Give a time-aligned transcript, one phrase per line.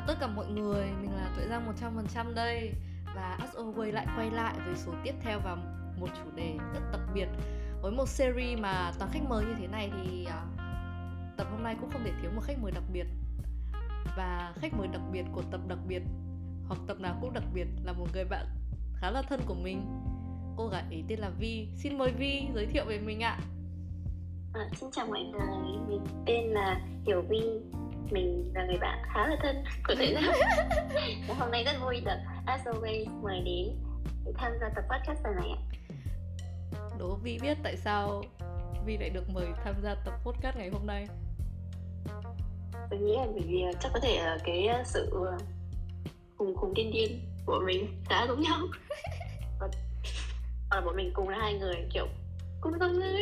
[0.00, 1.72] chào tất cả mọi người, mình là Tuệ Giang
[2.14, 2.72] 100% đây.
[3.14, 5.54] Và As Always lại quay lại với số tiếp theo và
[6.00, 7.26] một chủ đề rất đặc biệt.
[7.82, 10.32] Với một series mà toàn khách mời như thế này thì uh,
[11.36, 13.06] tập hôm nay cũng không thể thiếu một khách mời đặc biệt.
[14.16, 16.02] Và khách mời đặc biệt của tập đặc biệt
[16.68, 18.46] hoặc tập nào cũng đặc biệt là một người bạn
[18.94, 19.82] khá là thân của mình.
[20.56, 21.68] Cô gái ấy tên là Vi.
[21.76, 23.38] Xin mời Vi giới thiệu về mình ạ.
[24.54, 27.40] À, Xin chào mọi người, mình tên là Hiểu Vi
[28.12, 30.32] mình là người bạn khá là thân của Tuệ Giang
[31.38, 33.76] hôm nay rất vui được As Always mời đến
[34.24, 35.60] để tham gia tập podcast lần này ạ.
[36.98, 38.22] Đố Vi biết tại sao
[38.86, 41.06] Vi lại được mời tham gia tập podcast ngày hôm nay?
[42.90, 45.10] Tôi nghĩ là bởi vì chắc có thể cái sự
[46.36, 48.58] cùng cùng điên điên của mình khá giống nhau.
[49.60, 49.68] Và,
[50.70, 52.06] và bọn mình cùng là hai người kiểu
[52.60, 53.16] cùng song ngư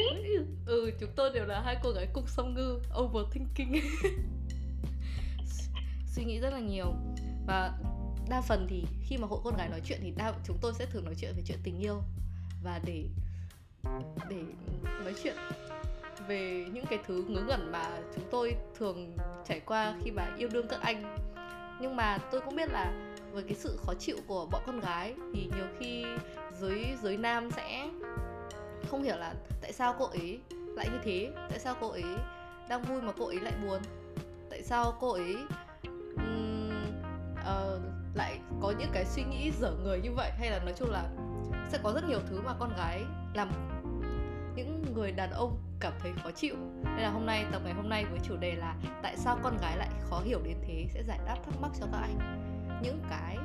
[0.67, 3.73] ừ chúng tôi đều là hai cô gái cùng song ngư overthinking
[6.19, 6.95] suy nghĩ rất là nhiều.
[7.47, 7.73] Và
[8.29, 10.87] đa phần thì khi mà hội con gái nói chuyện thì đa, chúng tôi sẽ
[10.87, 12.03] thường nói chuyện về chuyện tình yêu.
[12.63, 13.05] Và để
[14.29, 14.43] để
[15.05, 15.37] nói chuyện
[16.29, 20.49] về những cái thứ ngớ ngẩn mà chúng tôi thường trải qua khi mà yêu
[20.53, 21.17] đương các anh.
[21.81, 22.93] Nhưng mà tôi cũng biết là
[23.33, 26.05] với cái sự khó chịu của bọn con gái thì nhiều khi
[26.61, 27.89] giới giới nam sẽ
[28.91, 32.05] không hiểu là tại sao cô ấy lại như thế, tại sao cô ấy
[32.69, 33.81] đang vui mà cô ấy lại buồn?
[34.51, 35.37] Tại sao cô ấy
[38.79, 41.05] những cái suy nghĩ dở người như vậy hay là nói chung là
[41.69, 43.49] sẽ có rất nhiều thứ mà con gái làm.
[44.57, 46.55] Những người đàn ông cảm thấy khó chịu.
[46.85, 49.57] Nên là hôm nay tập ngày hôm nay với chủ đề là tại sao con
[49.61, 52.19] gái lại khó hiểu đến thế sẽ giải đáp thắc mắc cho các anh.
[52.83, 53.37] Những cái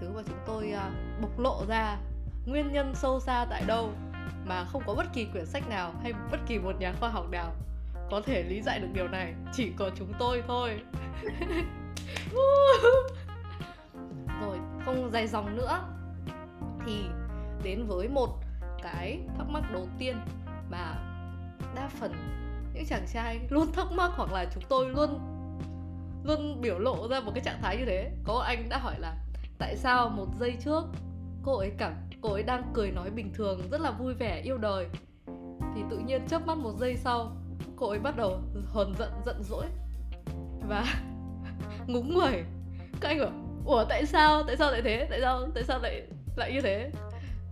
[0.00, 1.98] thứ mà chúng tôi uh, bộc lộ ra
[2.46, 3.92] nguyên nhân sâu xa tại đâu
[4.46, 7.30] mà không có bất kỳ quyển sách nào hay bất kỳ một nhà khoa học
[7.30, 7.52] nào
[8.10, 9.34] có thể lý giải được điều này.
[9.52, 10.80] Chỉ có chúng tôi thôi.
[14.88, 15.80] không dài dòng nữa.
[16.86, 17.04] Thì
[17.62, 18.28] đến với một
[18.82, 20.16] cái thắc mắc đầu tiên
[20.70, 20.94] mà
[21.74, 22.12] đa phần
[22.74, 25.18] những chàng trai luôn thắc mắc hoặc là chúng tôi luôn
[26.24, 28.10] luôn biểu lộ ra một cái trạng thái như thế.
[28.24, 29.16] Có anh đã hỏi là,
[29.58, 30.84] tại sao một giây trước
[31.42, 34.58] cô ấy cảm, cô ấy đang cười nói bình thường, rất là vui vẻ, yêu
[34.58, 34.88] đời?
[35.74, 37.36] Thì tự nhiên chớp mắt một giây sau,
[37.76, 39.66] cô ấy bắt đầu hờn giận giận dỗi
[40.68, 40.84] và
[41.86, 42.44] ngúng người.
[43.00, 45.06] Các anh bảo ủa tại sao tại sao lại thế?
[45.10, 46.02] Tại sao tại sao lại
[46.36, 46.90] lại như thế?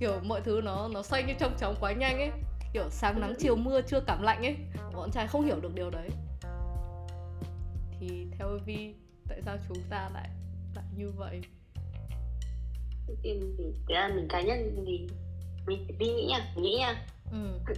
[0.01, 2.31] Kiểu mọi thứ nó nó xoay như trong chóng quá nhanh ấy.
[2.73, 4.57] Kiểu sáng nắng chiều mưa chưa cảm lạnh ấy.
[4.95, 6.09] Bọn trai không hiểu được điều đấy.
[8.01, 8.95] Thì theo vi
[9.29, 10.29] tại sao chúng ta lại
[10.75, 11.41] lại như vậy?
[13.23, 13.33] Thì
[13.89, 15.07] cái mình cá nhân thì
[15.67, 17.07] mình vi nghĩ nha nghĩ nha.
[17.33, 17.75] Ừ.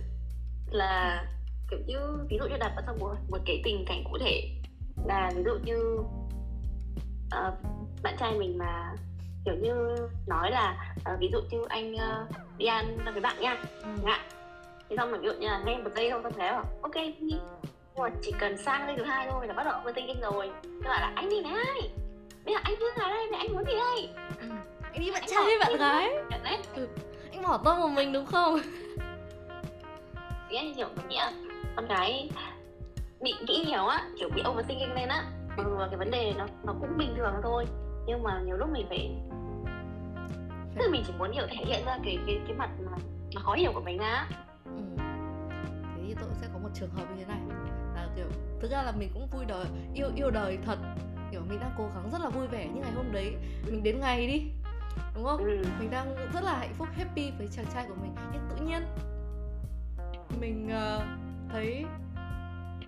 [0.71, 1.25] là
[1.71, 4.43] kiểu như ví dụ như đặt vào trong một một cái tình cảnh cụ thể.
[5.07, 5.99] Là ví dụ như
[7.27, 8.95] uh, bạn trai mình mà
[9.45, 13.63] kiểu như nói là uh, ví dụ như anh uh, đi ăn với bạn nha.
[13.83, 13.89] Ừ.
[14.03, 14.21] ngại
[14.89, 16.95] thì xong mình ví dụ như là nghe một giây không tôi thấy bảo ok
[17.21, 17.41] nhưng
[17.99, 20.51] mà chỉ cần sang lên thứ hai thôi là bắt đầu thinking rồi.
[20.83, 21.91] Các bạn là anh đi ai
[22.45, 24.11] bây giờ anh cứ là đây anh muốn gì đây.
[24.41, 24.49] Ừ.
[24.93, 26.09] anh đi bạn trai hay bạn gái.
[26.75, 26.89] ừ.
[27.33, 28.59] anh bỏ tôi một mình đúng không?
[30.51, 31.19] Nghĩa kiểu mình nghĩ
[31.77, 32.31] con gái
[33.21, 35.25] bị nghĩ nhiều á kiểu bị overthinking lên á.
[35.57, 37.65] Ừ, cái vấn đề nó nó cũng bình thường thôi
[38.09, 39.11] nhưng mà nhiều lúc mình phải
[40.75, 42.99] tức là mình chỉ muốn hiểu thể hiện ra cái cái cái mặt mà
[43.35, 44.29] nó khó hiểu của mình ra
[44.65, 44.83] ừ.
[45.97, 47.41] thế thì tôi sẽ có một trường hợp như thế này.
[47.95, 48.27] Là kiểu
[48.61, 50.79] thực ra là mình cũng vui đời yêu yêu đời thật.
[51.33, 53.37] Kiểu mình đang cố gắng rất là vui vẻ như ngày hôm đấy
[53.67, 54.43] mình đến ngày đi
[55.15, 55.45] đúng không?
[55.45, 55.65] Ừ.
[55.81, 58.15] mình đang rất là hạnh phúc happy với chàng trai của mình.
[58.33, 58.83] Nhưng tự nhiên
[60.41, 61.03] mình uh,
[61.53, 61.85] thấy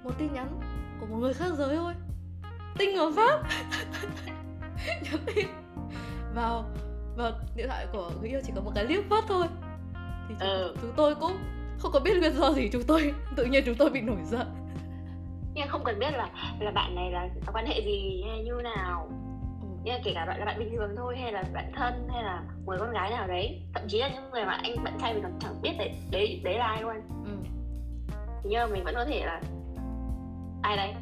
[0.03, 0.61] một tin nhắn
[1.01, 1.95] của một người khác giới thôi.
[2.79, 3.43] Tinh ở pháp
[5.03, 5.47] nhắn tin.
[6.35, 6.65] Vào
[7.17, 9.47] vào điện thoại của người yêu chỉ có một cái liếc mắt thôi.
[10.29, 10.75] Thì chúng, ừ.
[10.83, 11.39] chúng tôi cũng
[11.79, 14.47] không có biết nguyên do gì chúng tôi tự nhiên chúng tôi bị nổi giận.
[15.55, 16.29] Nhưng không cần biết là
[16.61, 19.09] là bạn này là quan hệ gì hay như nào.
[19.63, 19.69] Ừ.
[19.85, 22.43] nhưng kể cả bạn là bạn bình thường thôi hay là bạn thân hay là
[22.67, 23.63] một con gái nào đấy.
[23.75, 26.41] Thậm chí là những người mà anh bạn trai mình còn chẳng biết đấy đấy
[26.45, 26.97] đấy là ai luôn.
[27.25, 27.31] Ừ.
[28.45, 29.41] nhưng mà mình vẫn có thể là
[30.63, 30.95] ai đây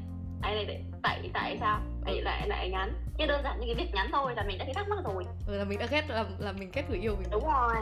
[0.42, 1.80] ai đấy tại tại sao?
[2.06, 4.64] Lại lại lại nhắn như đơn giản như cái việc nhắn thôi là mình đã
[4.64, 5.26] thấy thắc mắc rồi.
[5.46, 7.28] Ừ, là mình đã ghét là, là mình ghét người yêu mình.
[7.30, 7.76] Đúng rồi.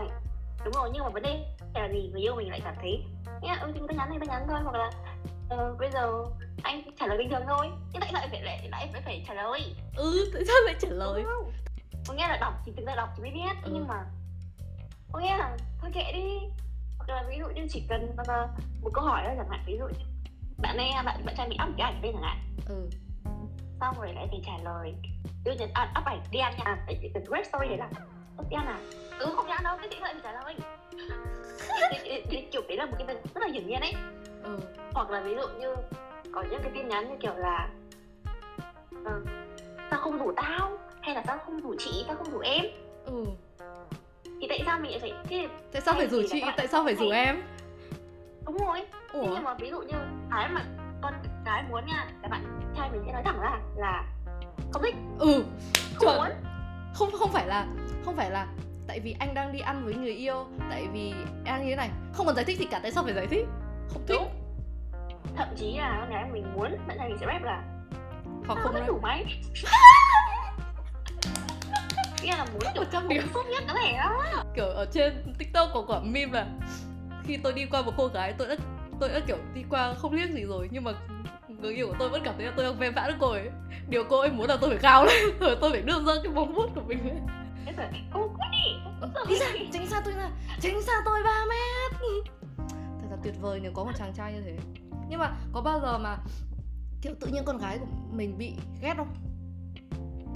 [0.64, 1.44] Đúng rồi nhưng mà vấn đề
[1.75, 2.11] là gì?
[2.12, 3.05] Người yêu mình lại cảm thấy
[3.43, 4.61] nghe ừ thì ta nhắn thì ta nhắn thôi.
[4.64, 4.91] Hoặc là
[5.55, 6.25] uh, bây giờ
[6.62, 7.67] anh trả lời bình thường thôi.
[7.93, 9.75] Nhưng tại sao lại phải lại lại phải, phải trả lời?
[9.97, 11.25] Ừ tại sao lại trả lời?
[12.09, 13.70] Có nghĩa là đọc thì thực ra đọc thì mới biết ừ.
[13.75, 14.05] nhưng mà
[15.12, 16.38] có nghĩa là thôi kệ đi.
[16.99, 18.17] Hoặc là ví dụ như chỉ cần
[18.82, 20.05] một câu hỏi thôi chẳng hạn ví dụ như
[20.58, 22.37] bạn ấy bạn bạn trai bị ấp cái ảnh lên chẳng hạn.
[22.69, 22.88] Ừ.
[23.81, 24.94] Xong rồi lại phải trả lời.
[25.44, 27.88] Đưa nhật à, up ảnh đi ăn nha cái cái red story đấy là
[28.50, 28.79] đi ăn à?
[29.19, 30.55] Ừ không đi ăn đâu cái chị lại trả lời.
[32.53, 33.93] Kiểu đấy là một cái rất là hiển nhiên ấy.
[34.43, 34.58] Ừ.
[34.94, 35.75] hoặc là ví dụ như
[36.32, 37.69] có những cái tin nhắn như kiểu là
[39.05, 39.25] ừ,
[39.91, 42.64] sao không rủ tao hay là tao không rủ chị tao không rủ em.
[43.05, 43.25] Ừ.
[44.25, 46.43] Thì tại sao mình lại phải thế tại sao phải rủ chị?
[46.56, 47.43] tại sao phải rủ em?
[48.44, 48.87] Đúng rồi.
[49.12, 49.23] Ủa?
[49.23, 49.97] nhưng mà ví dụ như
[50.31, 50.64] cái mà
[51.02, 51.14] con
[51.44, 54.05] cái muốn nha là bạn trai mình sẽ nói thẳng ra là
[54.73, 54.94] không thích.
[55.19, 55.44] Ừ
[56.00, 56.17] chuẩn.
[56.17, 56.28] muốn.
[56.94, 57.67] không không phải là
[58.05, 58.46] không phải là
[58.87, 61.14] tại vì anh đang đi ăn với người yêu tại vì
[61.44, 61.90] em như thế này.
[62.12, 63.46] Không cần giải thích gì cả tại sao phải giải thích?
[63.88, 64.17] Không thích.
[64.19, 64.28] Đúng.
[65.37, 67.62] thậm chí là con gái mình muốn bạn trai mình sẽ rep là
[68.46, 69.25] hoặc không đủ máy.
[72.23, 74.43] Nghĩa là muốn kiểu trăm điểm tốt nhất có thể đó.
[74.55, 76.46] Kiểu ở trên tiktok có quả meme là
[77.25, 78.56] khi tôi đi qua một cô gái tôi đã
[79.00, 80.93] tôi đã kiểu đi qua không liếc gì rồi nhưng mà
[81.48, 83.50] người yêu của tôi vẫn cảm thấy là tôi đang ven vã được cô ấy.
[83.88, 86.32] Điều cô ấy muốn là tôi phải cao lên rồi tôi phải đưa ra cái
[86.32, 87.25] bóng vuốt của mình lên
[88.12, 88.50] cô quên
[89.28, 92.00] đi đi tránh xa tôi ra tránh xa tôi 3 mét.
[93.00, 94.56] Thật là tuyệt vời nếu có một chàng trai như thế.
[95.08, 96.19] Nhưng mà có bao giờ mà
[97.02, 98.52] kiểu tự nhiên con gái của mình bị
[98.82, 99.14] ghét không?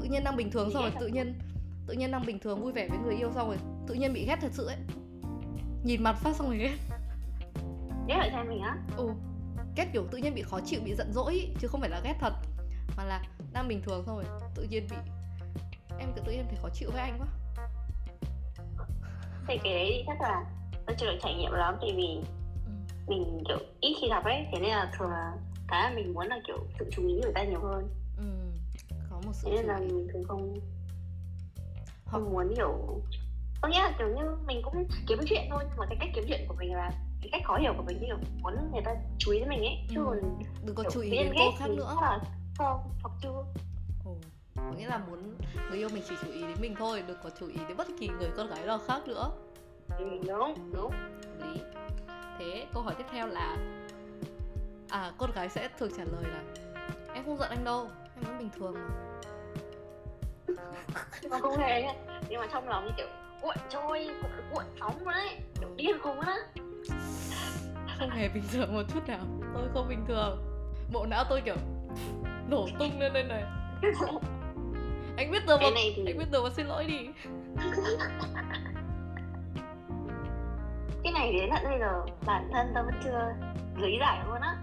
[0.00, 1.38] Tự nhiên đang bình thường xong rồi tự nhiên
[1.86, 3.56] tự nhiên đang bình thường vui vẻ với người yêu xong rồi
[3.88, 4.76] tự nhiên bị ghét thật sự ấy.
[5.84, 6.76] Nhìn mặt phát xong rồi ghét
[8.10, 9.08] ghét ở trai mình á ừ
[9.76, 12.14] ghét kiểu tự nhiên bị khó chịu bị giận dỗi chứ không phải là ghét
[12.20, 12.32] thật
[12.96, 13.22] mà là
[13.52, 14.24] đang bình thường rồi
[14.54, 14.96] tự nhiên bị
[15.98, 17.26] em tự nhiên thấy khó chịu với anh quá
[19.48, 20.44] thì cái đấy chắc là
[20.86, 22.20] nó chưa được trải nghiệm lắm tại vì
[22.66, 22.72] ừ.
[23.06, 25.32] mình kiểu ít khi gặp ấy thế nên là thường là
[25.68, 28.24] cái mình muốn là kiểu sự chú ý người ta nhiều hơn ừ.
[29.10, 30.54] có một sự thế nên là mình thường không
[32.04, 33.02] không muốn kiểu
[33.60, 36.24] có nghĩa là kiểu như mình cũng kiếm chuyện thôi nhưng mà cái cách kiếm
[36.28, 36.90] chuyện của mình là
[37.22, 39.78] cái cách khó hiểu của mình kiểu muốn người ta chú ý đến mình ấy
[39.88, 40.20] chứ ừ.
[40.64, 41.96] đừng có chú ý đến cô khác nữa.
[42.02, 42.20] là
[42.58, 43.44] không hoặc chưa.
[44.04, 44.10] Ừ.
[44.56, 45.34] có nghĩa là muốn
[45.70, 47.88] người yêu mình chỉ chú ý đến mình thôi đừng có chú ý đến bất
[47.98, 49.30] kỳ người con gái nào khác nữa.
[49.98, 50.92] Ừ, đúng đúng.
[51.38, 51.60] Lý.
[52.38, 53.56] Thế câu hỏi tiếp theo là
[54.88, 56.42] à con gái sẽ thường trả lời là
[57.14, 58.88] em không giận anh đâu em vẫn bình thường mà.
[61.30, 61.82] Không không hề
[62.28, 63.06] nhưng mà trong lòng như kiểu
[63.40, 64.08] cuộn trôi
[64.52, 66.36] cuộn sóng đấy kiểu điên khùng á
[67.98, 69.20] không hề bình thường một chút nào.
[69.54, 70.38] Tôi không bình thường.
[70.92, 71.56] Bộ não tôi kiểu
[72.48, 73.42] nổ tung lên đây này.
[75.16, 76.04] Anh biết rồi mà thì...
[76.06, 76.98] anh biết rồi mà xin lỗi đi.
[81.02, 83.34] Cái này đến tận bây giờ bản thân tôi vẫn chưa
[83.76, 84.56] lý giải luôn á.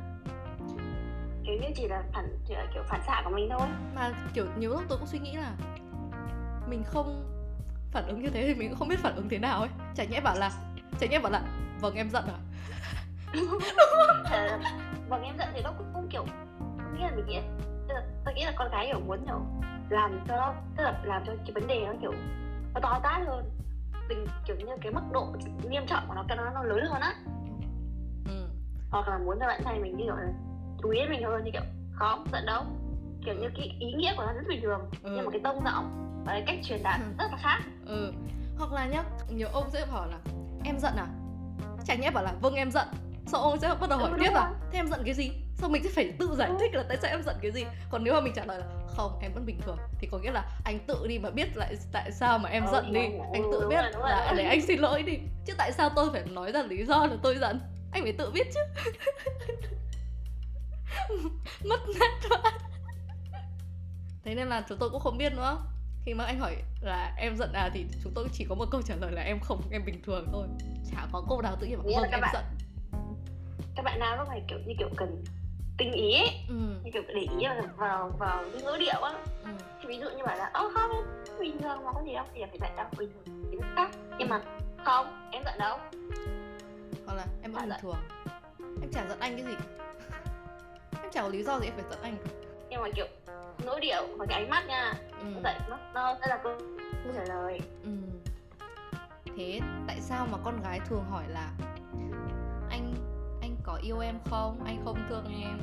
[1.45, 3.67] Kiểu như chỉ là phản chỉ là kiểu phản xạ của mình thôi.
[3.95, 5.51] Mà kiểu nhiều lúc tôi cũng suy nghĩ là
[6.69, 7.23] mình không
[7.91, 9.69] phản ứng như thế thì mình cũng không biết phản ứng thế nào ấy.
[9.95, 10.51] Chả nhẽ bảo là
[10.99, 11.41] chả nhẽ bảo là
[11.81, 12.39] vâng em giận à
[14.31, 14.59] ờ,
[15.09, 16.25] vâng em giận thì nó cũng, cũng kiểu
[16.97, 17.39] nghĩa là mình nghĩ
[18.25, 19.41] tôi nghĩ là con gái kiểu muốn kiểu
[19.89, 22.13] làm cho nó tức là làm cho cái vấn đề nó kiểu
[22.73, 23.51] nó to tát hơn
[24.09, 25.27] tình kiểu như cái mức độ
[25.69, 27.13] nghiêm trọng của nó nó nó lớn hơn á
[28.25, 28.47] ừ.
[28.89, 30.33] hoặc là muốn cho bạn trai mình như kiểu là
[30.81, 31.61] chú ý mình hơn như kiểu
[31.93, 32.63] không giận đâu
[33.25, 35.11] kiểu như cái ý nghĩa của nó rất bình thường ừ.
[35.15, 37.05] nhưng mà cái tông giọng và cái cách truyền đạt ừ.
[37.17, 38.13] rất là khác ừ
[38.57, 40.17] hoặc là nhá nhiều ông sẽ hỏi là
[40.63, 41.07] em giận à?
[41.85, 42.87] Chẳng nhẽ bảo là vâng em giận.
[43.27, 45.31] Sau ông sẽ bắt đầu hỏi ừ, tiếp là thế em giận cái gì?
[45.55, 47.65] Sau mình sẽ phải tự giải thích là tại sao em giận cái gì?
[47.89, 49.77] Còn nếu mà mình trả lời là không em vẫn bình thường.
[49.99, 52.71] Thì có nghĩa là anh tự đi mà biết lại tại sao mà em ừ,
[52.71, 53.01] giận đi.
[53.33, 55.17] anh tự biết là để anh xin lỗi đi.
[55.45, 57.59] Chứ tại sao tôi phải nói ra lý do là tôi giận?
[57.91, 58.59] Anh phải tự biết chứ.
[61.63, 62.51] Mất nét quá
[64.27, 65.57] thế nên là chúng tôi cũng không biết nữa
[66.07, 68.81] khi mà anh hỏi là em giận à thì chúng tôi chỉ có một câu
[68.81, 70.47] trả lời là em không em bình thường thôi.
[70.91, 72.43] Chả có câu nào tự nhiên bảo vâng em bạn, giận.
[73.75, 75.23] Các bạn nào cũng phải kiểu như kiểu cần
[75.77, 76.29] tinh ý ấy.
[76.47, 76.55] Ừ.
[76.83, 79.13] như kiểu để ý vào vào, vào cái ngữ điệu á.
[79.43, 79.49] Ừ.
[79.87, 80.91] ví dụ như bảo là ơ không
[81.39, 82.25] bình thường mà có gì đâu.
[82.33, 83.43] Thì phải giận đâu bình thường.
[83.51, 83.89] Thì khác.
[84.19, 84.41] Nhưng mà
[84.85, 85.77] không em giận đâu.
[87.05, 87.97] Hoặc là em vẫn bình thường.
[88.81, 89.55] Em chả giận anh cái gì.
[91.01, 92.17] Em chả có lý do gì em phải giận anh
[92.77, 93.07] nhưng mà kiểu
[93.65, 95.27] ngữ điệu và cái ánh mắt nha ừ.
[95.43, 96.53] vậy nó nó sẽ là câu
[97.15, 97.59] trả lời.
[97.83, 97.89] Ừ.
[99.37, 101.51] thế tại sao mà con gái thường hỏi là
[102.69, 102.93] anh
[103.41, 104.63] anh có yêu em không?
[104.65, 105.59] Anh không thương em.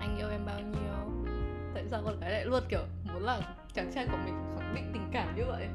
[0.00, 1.32] Anh yêu em bao nhiêu?
[1.74, 3.40] Tại sao con gái lại luôn kiểu muốn là
[3.74, 5.68] chàng trai của mình khẳng định tình cảm như vậy?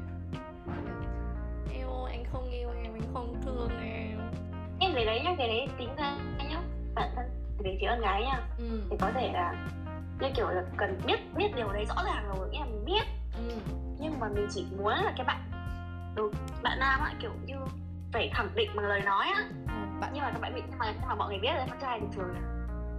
[1.72, 4.18] Yêu anh không yêu em anh không thương em.
[4.80, 6.16] Em cái đấy nhá cái đấy tính ra
[6.50, 6.62] nhá
[6.94, 7.24] bản thân
[7.58, 8.40] về phía con gái nhá.
[8.58, 8.80] Ừ.
[8.90, 9.68] thì có thể là
[10.20, 13.02] như kiểu là cần biết biết điều đấy rõ ràng rồi nghĩa là mình biết
[13.36, 13.54] ừ.
[13.98, 15.40] nhưng mà mình chỉ muốn là cái bạn
[16.16, 16.30] ừ,
[16.62, 17.56] bạn nam á kiểu như
[18.12, 20.78] phải khẳng định bằng lời nói á ừ, bạn nhưng mà các bạn bị nhưng
[20.78, 22.34] mà nhưng mà mọi người biết là con trai thì thường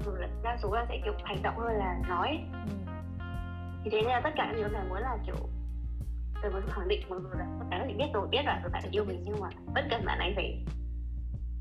[0.03, 2.85] thường là đa số là sẽ kiểu hành động hơn là nói ừ.
[3.83, 5.35] thì thế nên là tất cả những này muốn là kiểu
[6.41, 8.83] tôi muốn khẳng định mọi người là các bạn biết rồi biết là các bạn
[8.91, 10.65] yêu mình nhưng mà bất cần bạn ấy phải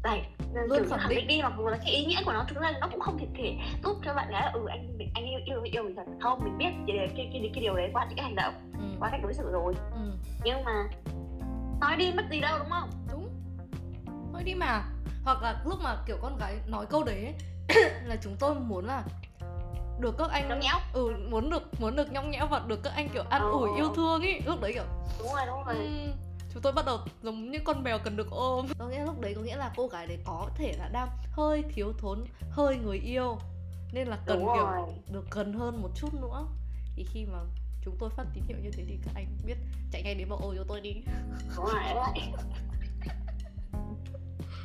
[0.04, 0.26] này
[0.66, 1.26] luôn khẳng định.
[1.26, 3.26] đi mặc dù là cái ý nghĩa của nó thực ra nó cũng không thể
[3.34, 6.02] thể giúp cho bạn gái là ừ anh mình anh yêu yêu yêu mình thật.
[6.22, 8.84] Không mình biết cái cái cái, cái điều đấy qua những cái hành động ừ.
[9.00, 9.74] qua cách đối xử rồi.
[9.92, 10.12] Ừ.
[10.44, 10.88] nhưng mà
[11.80, 12.90] nói đi mất gì đâu đúng không?
[13.10, 13.28] Đúng.
[14.32, 14.82] Nói đi mà.
[15.24, 17.34] Hoặc là lúc mà kiểu con gái nói câu đấy ấy,
[18.04, 19.02] là chúng tôi muốn là
[20.00, 20.76] được các anh nhõng nhẽo.
[20.92, 23.50] Ừ muốn được muốn được nhõng nhẽo và được các anh kiểu ăn ừ.
[23.52, 24.84] ủi yêu thương ý lúc đấy kiểu
[25.18, 25.76] đúng rồi đúng rồi.
[25.76, 26.12] Um,
[26.54, 28.66] chúng tôi bắt đầu giống như con mèo cần được ôm.
[28.78, 31.64] Có nghĩa lúc đấy có nghĩa là cô gái đấy có thể là đang hơi
[31.74, 33.38] thiếu thốn hơi người yêu.
[33.92, 36.46] Nên là cần kiểu được gần hơn một chút nữa.
[36.96, 37.38] Thì khi mà
[37.84, 39.56] chúng tôi phát tín hiệu như thế thì các anh biết
[39.92, 40.94] chạy ngay đến bảo ôi cho tôi đi.
[41.56, 42.32] Đúng rồi đấy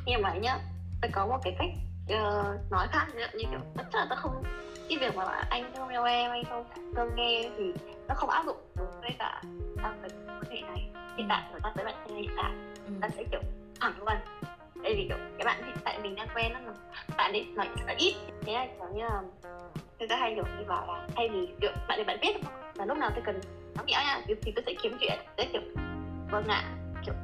[0.06, 0.58] nhưng mà nhá
[1.02, 1.70] tôi có một cái cách
[2.04, 4.42] uh, nói khác như, như kiểu tất là tôi không
[4.88, 6.64] cái việc mà anh không yêu em anh không
[6.96, 7.64] không nghe thì
[8.08, 8.56] nó không áp dụng.
[8.76, 9.42] Đối với cả
[9.82, 10.89] trong cái vấn đề này
[11.20, 12.50] hiện tại người ta tới bạn trai hiện tại
[12.86, 12.92] ừ.
[13.00, 13.40] ta sẽ kiểu
[13.80, 14.16] thẳng luôn.
[14.82, 16.72] Tại vì kiểu cái bạn hiện tại mình đang quen nó
[17.16, 18.14] bạn ấy nói là ít.
[18.42, 19.22] Thế là kiểu như là
[19.98, 22.36] người ta hay kiểu đi bảo là thay vì kiểu bạn ấy bạn biết
[22.74, 23.40] là lúc nào tôi cần
[23.76, 25.18] nó nhẽo nha thì tôi sẽ kiếm chuyện.
[25.36, 25.62] Sẽ kiểu
[26.30, 26.62] vâng ạ.
[27.04, 27.14] Kiểu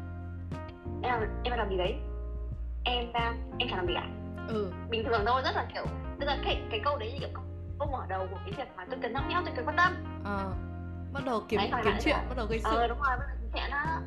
[1.02, 1.94] em làm em làm gì đấy?
[2.84, 4.06] Em đang em chẳng làm gì cả.
[4.48, 4.72] Ừ.
[4.90, 5.84] bình thường thôi rất là kiểu
[6.20, 7.28] tức là cái cái câu đấy như kiểu
[7.78, 9.92] câu mở đầu của cái việc mà tôi cần nhõng nhẽo tôi cần quan tâm.
[10.24, 10.52] Ờ.
[11.12, 12.70] Bắt đầu kiếm đấy, kiếm chuyện bắt đầu gây sự.
[12.76, 14.00] ờ đúng rồi bắt đầu chuyện đó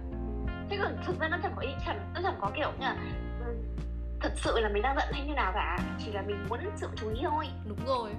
[0.70, 2.96] thế còn thực ra nó chẳng có ý chẳng nó chẳng có kiểu như là
[3.46, 3.56] ừ,
[4.22, 5.78] thật sự là mình đang giận hay như nào cả.
[6.06, 7.48] Chỉ là mình muốn sự chú ý thôi.
[7.66, 8.12] Đúng rồi.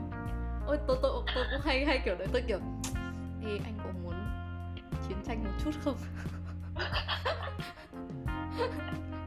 [0.67, 2.29] Ôi tôi tôi tôi cũng hay hay kiểu đấy.
[2.33, 2.59] Tôi kiểu
[3.43, 4.15] thì anh có muốn
[5.09, 5.97] chiến tranh một chút không?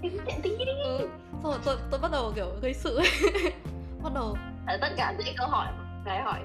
[0.02, 0.10] Tí
[0.58, 0.66] đi.
[0.84, 1.10] Ừ.
[1.44, 3.00] xong rồi tôi tôi bắt đầu kiểu gây sự
[4.04, 5.68] bắt đầu ở tất cả những câu hỏi
[6.06, 6.40] cái hỏi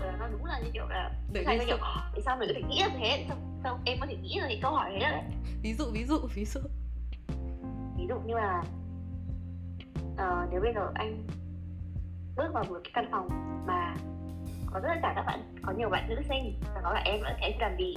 [0.00, 1.78] là nó đúng là như kiểu là để gây kiểu
[2.12, 3.26] tại sao mình có thể nghĩ như thế
[3.62, 5.22] sao em có thể nghĩ ra cái câu hỏi thế đấy.
[5.62, 6.60] Ví dụ ví dụ ví dụ.
[7.96, 8.62] Ví dụ như là
[10.12, 11.26] uh, nếu bây giờ anh
[12.36, 13.28] bước vào một cái căn phòng
[13.66, 13.94] mà
[14.72, 17.22] có rất là cả các bạn có nhiều bạn nữ sinh và có cả em
[17.22, 17.96] nữa thì anh làm gì?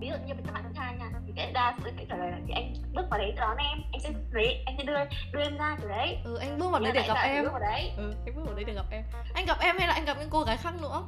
[0.00, 2.30] Ví dụ như các bạn con trai nha thì cái đa số cái trả lời
[2.30, 4.96] là thì anh bước vào đấy đón em anh sẽ đấy anh sẽ đưa
[5.32, 6.18] đưa em ra từ đấy.
[6.24, 7.44] Ừ anh bước vào đấy để gặp em.
[7.44, 7.92] bước vào đấy.
[7.96, 9.04] ừ anh bước vào đấy để gặp em.
[9.34, 11.02] Anh gặp em hay là anh gặp những cô gái khác nữa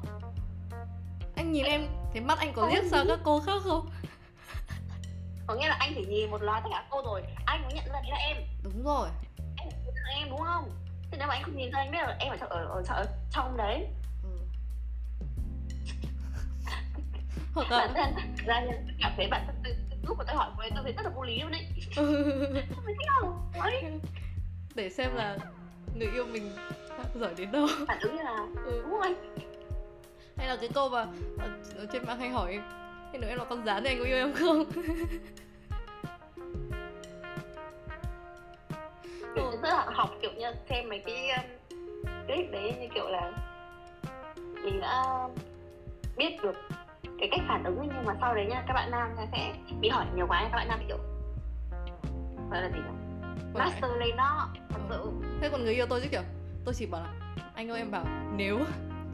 [1.39, 3.91] anh nhìn em thế mắt anh có liếc sang các cô khác không?
[5.47, 7.85] Có nghĩa là anh phải nhìn một loạt tất cả cô rồi anh mới nhận
[7.93, 8.37] ra đấy là em.
[8.63, 9.09] Đúng rồi.
[9.57, 10.71] Anh là em đúng không?
[11.11, 13.07] Thế nếu mà anh không nhìn ra anh biết là em ở, ở, ở, ở
[13.31, 13.87] trong đấy.
[17.55, 18.15] Hoặc là bản thân
[18.47, 18.63] ra
[19.01, 21.23] cảm thấy bản thân lúc mà tôi hỏi cô ấy tôi thấy rất là vô
[21.23, 21.67] lý luôn đấy.
[22.75, 24.01] Không
[24.75, 25.39] để xem là
[25.95, 26.57] người yêu mình
[27.15, 27.67] giỏi đến đâu.
[27.89, 28.83] Phản ứng như là ừ.
[28.83, 29.15] đúng rồi
[30.39, 31.07] hay là cái câu mà
[31.79, 32.59] ở trên mạng hay hỏi
[33.13, 34.65] thì nếu em là con rán thì anh có yêu em không?
[39.35, 41.45] Kiểu rất là học kiểu như xem mấy cái um,
[42.27, 43.33] clip đấy như kiểu là
[44.65, 45.29] mình đã
[46.17, 46.55] biết được
[47.19, 50.07] cái cách phản ứng nhưng mà sau đấy nha các bạn nam sẽ bị hỏi
[50.17, 50.99] nhiều quá các bạn nam bị kiểu
[52.51, 52.91] gọi là gì nhỉ?
[53.55, 55.11] Master lên nó thật sự.
[55.41, 56.23] Thế còn người yêu tôi chứ kiểu
[56.65, 57.13] tôi chỉ bảo là
[57.55, 58.05] anh ơi em bảo
[58.37, 58.59] nếu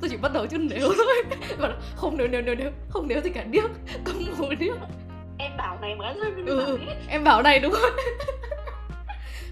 [0.00, 1.38] tôi chỉ bắt đầu chút nếu thôi.
[1.58, 2.70] Bảo là, không nếu nếu nếu nếu.
[2.88, 3.70] Không nếu thì cả điếc
[4.04, 4.74] không ngủ điếc.
[5.38, 7.92] Em bảo này mới rồi ừ, em bảo này đúng không?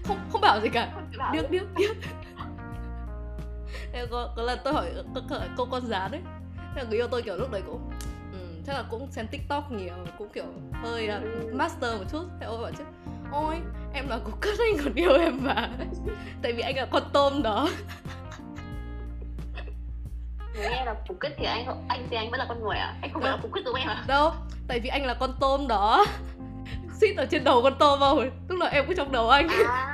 [0.03, 0.91] Không không bảo gì cả.
[1.33, 1.97] Điếc điếc điếc.
[4.11, 4.89] Có, có lần tôi hỏi
[5.57, 6.21] cô con rán đấy
[6.75, 7.89] thế là người yêu tôi kiểu lúc đấy cũng
[8.67, 10.45] chắc là cũng xem tiktok nhiều cũng kiểu
[10.83, 12.23] hơi uh, master một chút.
[12.39, 12.83] Thế ôi bảo chứ
[13.31, 13.55] ôi
[13.93, 15.69] em là cục cất anh còn yêu em mà.
[16.41, 17.69] Tại vì anh là con tôm đó
[20.53, 22.95] nếu em là cục cất thì anh anh thì anh vẫn là con người à
[23.01, 24.33] anh không phải là cục cất giống em à đâu
[24.67, 26.05] tại vì anh là con tôm đó.
[27.01, 29.47] Xít ở trên đầu con tôm không tức là em cứ trong đầu anh.
[29.47, 29.93] À,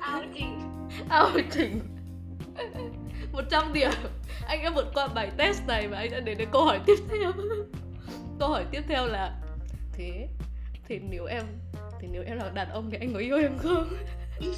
[0.00, 0.60] ao chỉnh
[1.08, 1.80] ao chỉnh
[3.32, 3.90] một trăm điểm.
[4.46, 6.96] Anh đã vượt qua bài test này và anh đã đến đến câu hỏi tiếp
[7.10, 7.32] theo.
[8.40, 9.32] Câu hỏi tiếp theo là
[9.92, 10.28] thế
[10.88, 11.44] thì nếu em
[12.00, 13.88] thì nếu em là đàn ông thì anh có yêu em không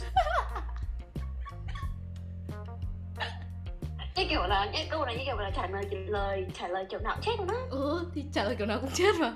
[4.30, 7.14] kiểu là những câu này như kiểu là trả lời lời trả lời kiểu nào
[7.14, 7.56] cũng chết luôn á.
[7.70, 9.32] Ừ thì trả lời kiểu nào cũng chết mà.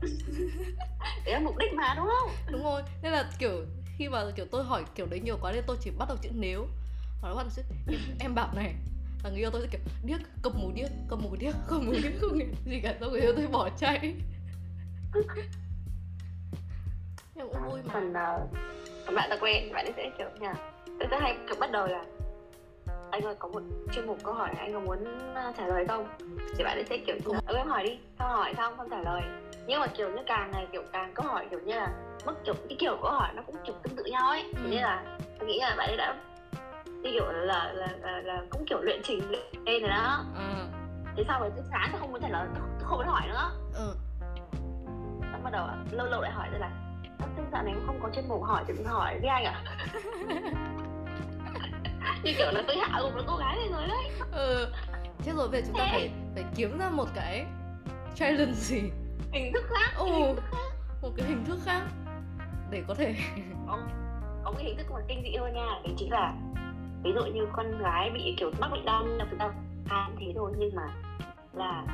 [1.24, 2.30] Đấy là mục đích mà đúng không?
[2.50, 3.64] Đúng rồi nên là kiểu
[3.98, 6.28] khi mà kiểu tôi hỏi kiểu đấy nhiều quá nên tôi chỉ bắt đầu chữ
[6.32, 6.66] nếu
[7.22, 8.74] hỏi bắt đầu chữ em, em bảo này
[9.24, 11.92] là người yêu tôi sẽ kiểu điếc cầm mù điếc cầm mù điếc cầm mù
[11.92, 14.14] điếc không nghe gì cả xong người yêu tôi bỏ chạy.
[17.36, 17.92] Em cũng vui mà.
[17.92, 20.54] Phần uh, bạn ta quen bạn ấy sẽ kiểu nha
[20.98, 22.04] tôi sẽ hay kiểu bắt đầu là
[23.14, 25.04] anh ơi có một chuyên mục câu hỏi anh có muốn
[25.34, 26.08] ờ, trả lời không?
[26.58, 27.98] Thì bạn ấy sẽ kiểu như ừ, em hỏi đi.
[28.18, 28.90] Xong hỏi xong không?
[28.90, 29.22] Trả lời.
[29.66, 31.88] Nhưng mà kiểu như càng ngày kiểu càng câu hỏi kiểu như là
[32.26, 34.42] mức kiểu cái kiểu câu hỏi nó cũng kiểu tương tự nhau ấy.
[34.42, 34.58] Ừ.
[34.62, 35.04] thế nên là
[35.38, 36.16] tôi nghĩ là bạn ấy đã
[37.02, 39.30] như kiểu là là, là, là, là cũng kiểu luyện trình
[39.66, 40.24] lên rồi đó.
[40.34, 40.64] Ừ.
[41.16, 43.50] thế sau rồi tôi sáng tôi không muốn trả lời tôi không muốn hỏi nữa.
[43.74, 43.94] Ừ.
[45.32, 46.70] xong bắt đầu lâu lâu lại hỏi tôi là
[47.52, 49.62] dạo này không có chuyên mục hỏi thì mình hỏi với anh à
[52.22, 54.10] như kiểu là tôi hạ gục được cô gái này rồi đấy.
[54.32, 54.72] Ừ
[55.24, 57.46] thế rồi về chúng ta phải phải kiếm ra một cái
[58.14, 58.82] challenge gì?
[59.32, 60.34] Hình thức khác ừ
[61.02, 61.82] một cái hình thức khác
[62.70, 63.14] để có thể
[63.66, 63.78] có,
[64.44, 65.66] có cái hình thức mà kinh dị hơn nha.
[65.84, 66.34] Đấy chính là
[67.02, 69.50] ví dụ như con gái bị kiểu mắc bệnh đau là chúng ta
[69.88, 70.82] ăn thế thôi nhưng mà
[71.52, 71.84] là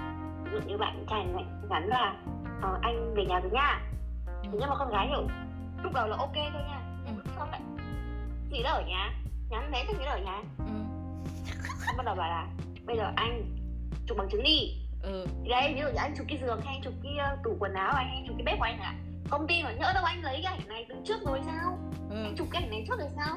[0.45, 2.15] ví dụ như bạn trai này nhắn là
[2.63, 3.81] ờ, anh về nhà rồi nha.
[4.27, 4.49] Ừ.
[4.53, 5.29] nhưng mà con gái hiểu
[5.83, 6.81] lúc đầu là ok thôi nha.
[7.07, 7.13] Ừ.
[7.37, 7.61] sao vậy
[8.51, 9.13] chị đã ở nhà
[9.51, 10.65] nhắn đấy thì đã ở nhà ừ.
[11.97, 12.47] bắt đầu bảo là
[12.87, 13.45] bây giờ anh
[14.07, 14.77] chụp bằng chứng đi.
[15.03, 15.27] Ừ.
[15.45, 17.57] thì đây ví dụ như anh chụp cái giường hay anh chụp cái uh, tủ
[17.61, 18.95] quần áo hay anh chụp cái bếp của anh ạ
[19.31, 21.79] công ty mà nhỡ đâu anh lấy cái ảnh này từ trước rồi sao?
[22.11, 22.25] Ừ.
[22.25, 23.37] anh chụp cái ảnh này trước rồi sao?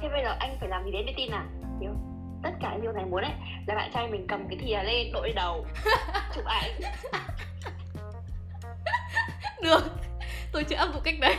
[0.00, 1.46] Thế bây giờ anh phải làm gì đến mới tin à?
[1.80, 1.94] Hiểu
[2.42, 3.32] tất cả những điều này muốn ấy
[3.66, 5.66] là bạn trai mình cầm cái thìa lên đội đầu.
[6.34, 6.70] Chụp ảnh.
[9.62, 9.80] Được.
[10.52, 11.36] Tôi chưa áp dụng cách đấy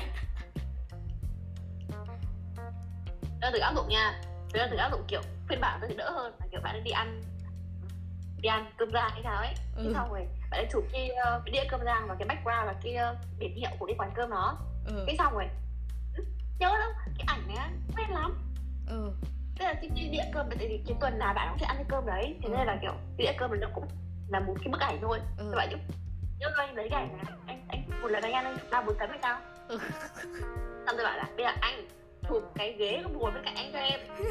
[3.51, 4.21] tôi thử áp dụng nha
[4.53, 6.91] tôi thử áp dụng kiểu phiên bản tôi thì đỡ hơn là kiểu bạn đi
[6.91, 7.21] ăn
[8.41, 9.91] đi ăn cơm rang hay sao ấy ừ.
[9.93, 12.73] xong rồi bạn ấy chụp cái, uh, cái đĩa cơm rang và cái background là
[12.83, 15.03] cái uh, biển hiệu của cái quán cơm đó ừ.
[15.07, 15.47] cái xong rồi
[16.59, 18.37] nhớ đâu cái ảnh này quen lắm
[18.87, 19.11] ừ
[19.59, 21.75] tức là cái, cái đĩa cơm tại vì cái tuần nào bạn cũng sẽ ăn
[21.75, 22.55] cái cơm đấy thế ừ.
[22.57, 23.87] nên là kiểu cái đĩa cơm nó cũng
[24.29, 25.53] là một cái bức ảnh thôi ừ.
[25.55, 25.79] bạn giúp
[26.39, 28.97] nhớ anh lấy cái ảnh này anh anh một lần anh ăn anh ba bốn
[28.97, 29.79] tấn hay sao ừ.
[30.85, 31.87] xong tôi bảo là bây giờ anh
[32.29, 33.99] chụp cái ghế có buồn bên cạnh anh cho em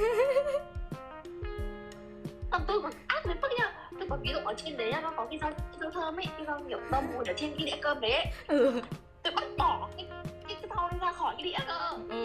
[2.53, 5.13] xong tôi còn ác đến mức nhá tôi còn ví dụ ở trên đấy nó
[5.17, 7.67] có cái rau cái rau thơm ấy cái rau kiểu rau mùi ở trên cái
[7.67, 8.27] đĩa cơm đấy ấy.
[8.47, 8.81] Ừ.
[9.23, 10.07] tôi bắt bỏ cái
[10.49, 12.25] cái, cái rau ra khỏi cái đĩa cơ ừ.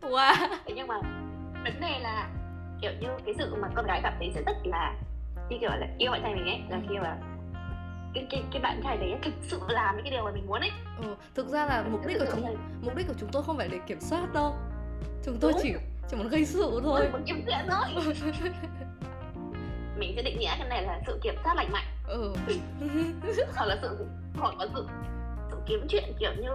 [0.00, 1.00] wow thế nhưng mà
[1.64, 2.28] vấn đề là
[2.80, 4.94] kiểu như cái sự mà con gái cảm thấy sẽ rất là
[5.50, 7.16] như kiểu là yêu bạn trai mình ấy là khi mà
[8.16, 10.60] cái cái cái bạn trai đấy thực sự làm những cái điều mà mình muốn
[10.60, 10.70] ấy.
[11.02, 13.68] Ừ, thực ra là mục đích của chúng mục đích của chúng tôi không phải
[13.68, 14.54] để kiểm soát đâu.
[15.24, 15.60] Chúng tôi Đúng.
[15.62, 15.74] chỉ
[16.10, 17.08] chỉ muốn gây sự thôi.
[17.12, 18.04] muốn kiếm chuyện thôi.
[19.98, 21.86] Mình sẽ định nghĩa cái này là sự kiểm soát lành mạnh.
[22.08, 22.34] Ừ.
[23.56, 24.06] hoặc là sự
[24.38, 24.86] hoặc là sự
[25.50, 26.48] sự kiếm chuyện kiểu như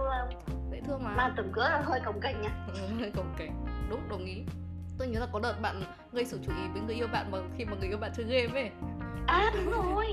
[0.72, 1.10] dễ thương mà.
[1.16, 2.66] mà tầm cỡ là hơi cồng kềnh nha.
[2.74, 3.52] Ừ, hơi cồng kềnh.
[3.90, 4.42] Đúng đồng ý.
[4.98, 7.38] Tôi nhớ là có đợt bạn gây sự chú ý với người yêu bạn mà
[7.56, 8.70] khi mà người yêu bạn chơi game ấy.
[9.26, 10.06] À đúng rồi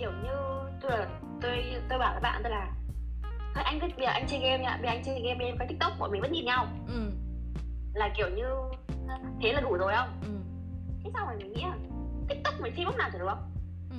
[0.00, 0.32] kiểu như
[0.80, 1.06] tôi là
[1.42, 2.70] tôi tôi bảo với bạn tôi là
[3.54, 5.68] thôi anh bây giờ anh chơi game nha bây giờ anh chơi game bên cái
[5.68, 7.10] tiktok bọn mình vẫn nhìn nhau ừ.
[7.94, 8.44] là kiểu như
[9.40, 10.28] thế là đủ rồi không ừ.
[11.04, 11.76] thế sao mà mình nghĩ là
[12.28, 13.26] tiktok mình xem lúc nào chả được
[13.90, 13.96] ừ.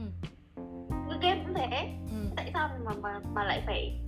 [1.22, 2.18] game cũng thế ừ.
[2.36, 4.00] tại sao mà, mà mà lại phải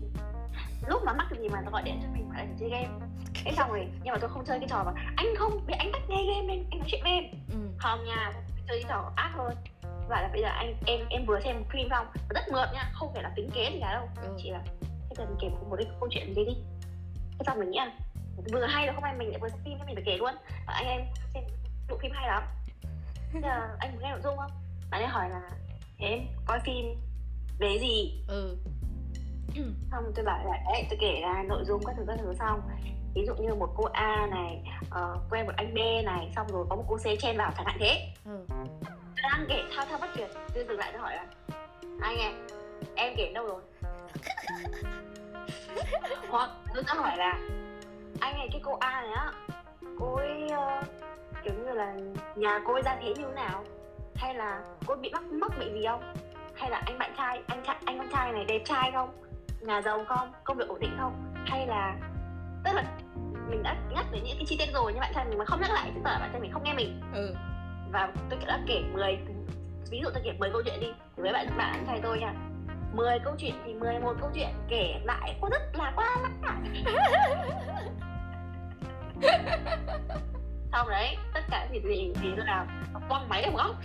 [0.87, 2.89] lúc mà mắc cái gì mà nó gọi điện cho mình mà lại chơi game
[3.33, 5.91] thế xong rồi nhưng mà tôi không chơi cái trò mà anh không vì anh
[5.93, 7.57] tắt nghe game lên anh nói chuyện với em ừ.
[7.77, 8.31] không nha
[8.67, 9.55] chơi cái trò ác hơn
[10.07, 12.89] và là bây giờ anh em em vừa xem một phim xong rất mượt nha
[12.93, 14.09] không phải là tính kế gì cả đâu.
[14.23, 14.35] Ừ.
[14.37, 16.53] chỉ là cái cần kể một cái câu chuyện gì đi.
[17.39, 17.91] Cái xong mình nghĩ là
[18.53, 20.35] vừa hay rồi không ai mình lại vừa xem phim nên mình phải kể luôn.
[20.67, 21.01] Và anh em
[21.33, 21.43] xem
[21.89, 22.43] bộ phim hay lắm.
[23.33, 24.51] Bây giờ anh muốn nghe nội dung không?
[24.91, 25.49] Bạn ấy hỏi là
[25.97, 26.85] em coi phim
[27.59, 28.23] về gì?
[28.27, 28.57] Ừ.
[29.91, 32.61] Xong tôi bảo là đấy tôi kể ra nội dung các thứ các thứ xong
[33.15, 36.65] ví dụ như một cô A này uh, quen một anh B này xong rồi
[36.69, 38.07] có một cô C chen vào chẳng hạn thế.
[38.25, 38.45] Ừ.
[39.23, 41.25] đang kể thao thao bắt tuyệt tôi dừng lại tôi hỏi là
[42.01, 42.33] anh em
[42.95, 43.61] em kể đâu rồi?
[46.29, 47.39] Hoặc tôi sẽ hỏi là
[48.19, 49.31] anh này cái cô A này á
[49.99, 50.85] cô ấy uh,
[51.43, 51.93] kiểu như là
[52.35, 53.63] nhà cô ấy ra thế như thế nào?
[54.15, 56.13] Hay là cô ấy bị mắc mắc bệnh gì không?
[56.55, 59.09] Hay là anh bạn trai anh trai anh con trai này đẹp trai không?
[59.61, 60.31] Nhà giàu không?
[60.43, 61.33] Công việc ổn định không?
[61.45, 61.95] Hay là
[62.63, 62.83] tức là
[63.49, 65.61] mình đã nhắc đến những cái chi tiết rồi nhưng bạn trai mình mà không
[65.61, 67.01] nhắc lại tức là bạn trai mình không nghe mình.
[67.13, 67.35] Ừ.
[67.91, 69.17] và tôi đã kể 10
[69.89, 72.33] ví dụ tôi kể 10 câu chuyện đi thì với bạn bạn trai tôi nha.
[72.93, 76.17] 10 câu chuyện thì 11 câu chuyện kể lại có rất là quá
[80.71, 82.67] xong đấy tất cả thì gì thì tôi làm
[83.09, 83.75] quăng máy ở góc.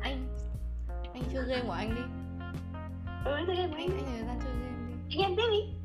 [0.00, 0.26] Anh
[1.14, 2.02] anh chơi game của anh đi.
[3.24, 3.88] Ừ chơi game của anh.
[3.88, 4.76] Anh thời gian chơi game
[5.08, 5.16] đi.
[5.18, 5.81] Game tiếp đi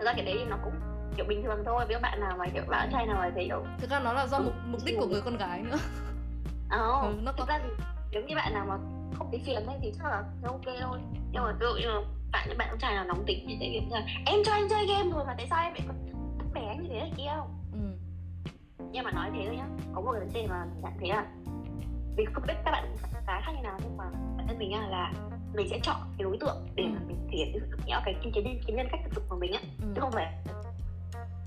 [0.00, 0.74] thật ra cái đấy nó cũng
[1.16, 1.84] kiểu bình thường thôi.
[1.88, 4.26] Với bạn nào mà kiểu bạn trai nào mà thấy kiểu thực ra nó là
[4.26, 5.76] do mục mục đích của người con gái nữa.
[6.70, 7.00] Ờ.
[7.02, 7.38] Ừ, nó có...
[7.38, 8.74] thực ra thì giống như bạn nào mà
[9.18, 10.98] không thấy phiền ấy thì chắc là nó ok thôi.
[11.32, 11.88] Nhưng mà ví dụ như
[12.32, 14.68] bạn những bạn con trai nào nóng tính thì sẽ kiểu là em cho anh
[14.70, 15.96] chơi game rồi mà tại sao em lại còn
[16.54, 17.30] bẻ anh như thế này kia?
[17.36, 17.78] Không ừ.
[18.92, 19.66] nhưng mà nói thế thôi nhá.
[19.94, 21.26] Có một vấn đề mà nhận thấy là
[22.16, 24.04] vì không biết các bạn gái khác như nào nhưng mà
[24.36, 25.12] bản thân mình là
[25.54, 28.60] mình sẽ chọn cái đối tượng để mà mình thể hiện cái cái cái, cái,
[28.66, 29.60] cái nhân cách thực sự của mình á.
[29.82, 29.92] Ừ.
[29.94, 30.32] chứ không phải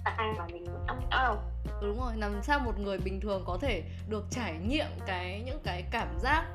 [0.04, 1.36] ai mà mình nhẽo đâu.
[1.82, 5.60] Đúng rồi làm sao một người bình thường có thể được trải nghiệm cái những
[5.63, 6.46] cái cảm giác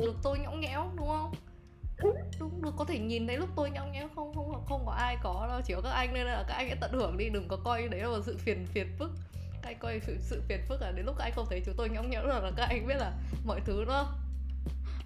[0.00, 1.34] được tôi nhõng nhẽo đúng không?
[2.40, 5.16] Đúng được có thể nhìn thấy lúc tôi nhõng nhẽo không không không có ai
[5.22, 7.48] có đâu chỉ có các anh nên là các anh hãy tận hưởng đi đừng
[7.48, 9.10] có coi đấy là một sự phiền phiền phức.
[9.62, 11.74] Các anh coi sự, sự phiền phức là đến lúc các anh không thấy chúng
[11.78, 13.12] tôi nhõng nhẽo rồi là các anh biết là
[13.46, 14.06] mọi thứ nó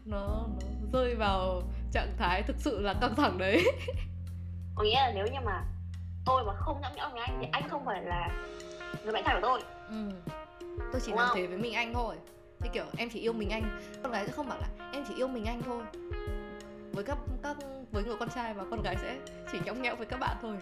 [0.05, 0.47] nó, nó
[0.93, 3.65] rơi vào trạng thái thực sự là căng thẳng đấy.
[4.75, 5.65] Có nghĩa là nếu như mà
[6.25, 8.29] tôi mà không nhõng nhẽo với anh thì anh không phải là
[9.05, 9.63] người bạn trai của tôi.
[9.89, 10.11] Ừ.
[10.93, 11.37] tôi chỉ Đúng làm không?
[11.37, 12.17] thế với mình anh thôi.
[12.61, 13.81] Thì kiểu em chỉ yêu mình anh.
[14.03, 15.83] Con gái sẽ không bảo là em chỉ yêu mình anh thôi.
[16.93, 17.57] Với các các
[17.93, 19.19] với người con trai và con gái sẽ
[19.53, 20.57] chỉ nhõng nhẽo với các bạn thôi.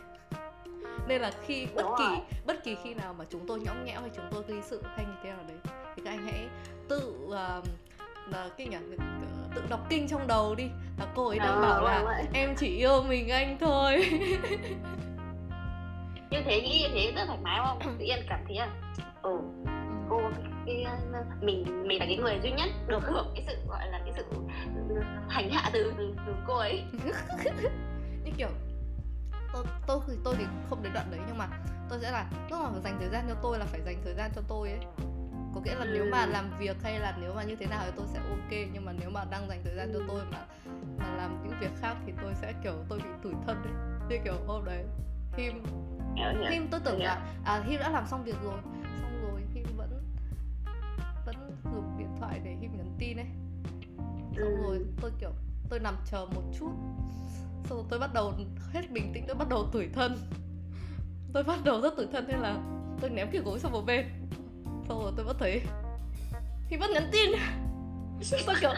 [1.08, 4.10] Nên là khi bất kỳ bất kỳ khi nào mà chúng tôi nhõng nhẽo hay
[4.16, 5.56] chúng tôi gây sự hay như thế nào đấy
[5.96, 6.48] thì các anh hãy
[6.88, 7.64] tự uh,
[8.28, 8.76] là cái nhỉ
[9.56, 10.64] tự đọc kinh trong đầu đi.
[10.98, 12.26] Là cô ấy đang ờ, bảo là vậy.
[12.32, 14.04] em chỉ yêu mình anh thôi.
[16.30, 17.78] Như thế nghĩ như thế rất thoải mái không?
[17.98, 18.68] Tự nhiên cảm thấy là
[19.22, 19.38] ừ
[20.10, 20.20] cô
[20.66, 20.86] cái,
[21.40, 24.24] mình mình là cái người duy nhất được hưởng cái sự gọi là cái sự
[25.28, 26.82] hành hạ từ từ, từ cô ấy.
[28.24, 28.48] Như kiểu
[29.52, 31.48] tôi tôi thì tôi thì không đến đoạn đấy nhưng mà
[31.88, 34.30] tôi sẽ là lúc mà dành thời gian cho tôi là phải dành thời gian
[34.34, 34.80] cho tôi ấy
[35.56, 37.92] có nghĩa là nếu mà làm việc hay là nếu mà như thế nào thì
[37.96, 40.46] tôi sẽ ok nhưng mà nếu mà đang dành thời gian cho tôi mà
[40.98, 43.72] mà làm những việc khác thì tôi sẽ kiểu tôi bị tủi thân đấy
[44.10, 44.84] như kiểu hôm đấy
[45.36, 45.62] him
[46.50, 48.60] him tôi tưởng là à him đã làm xong việc rồi
[49.00, 49.90] xong rồi him vẫn
[51.26, 53.26] vẫn dùng điện thoại để him nhắn tin ấy.
[54.36, 54.86] Xong rồi ừ.
[55.00, 55.30] tôi kiểu
[55.70, 56.70] tôi nằm chờ một chút
[57.64, 58.32] xong rồi tôi bắt đầu
[58.72, 60.16] hết bình tĩnh tôi bắt đầu tủi thân.
[61.32, 62.58] Tôi bắt đầu rất tủi thân thế là
[63.00, 64.06] tôi ném cái gối sang một bên
[64.88, 65.62] xong rồi tôi vẫn thấy
[66.68, 67.30] thì vẫn nhắn tin.
[68.46, 68.70] Tôi kiểu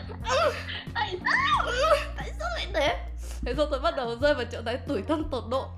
[0.95, 1.73] tại sao?
[2.17, 3.07] tại sao lại thế?
[3.43, 5.69] Thế rồi tôi bắt đầu rơi vào trạng thái tủi thân tột độ.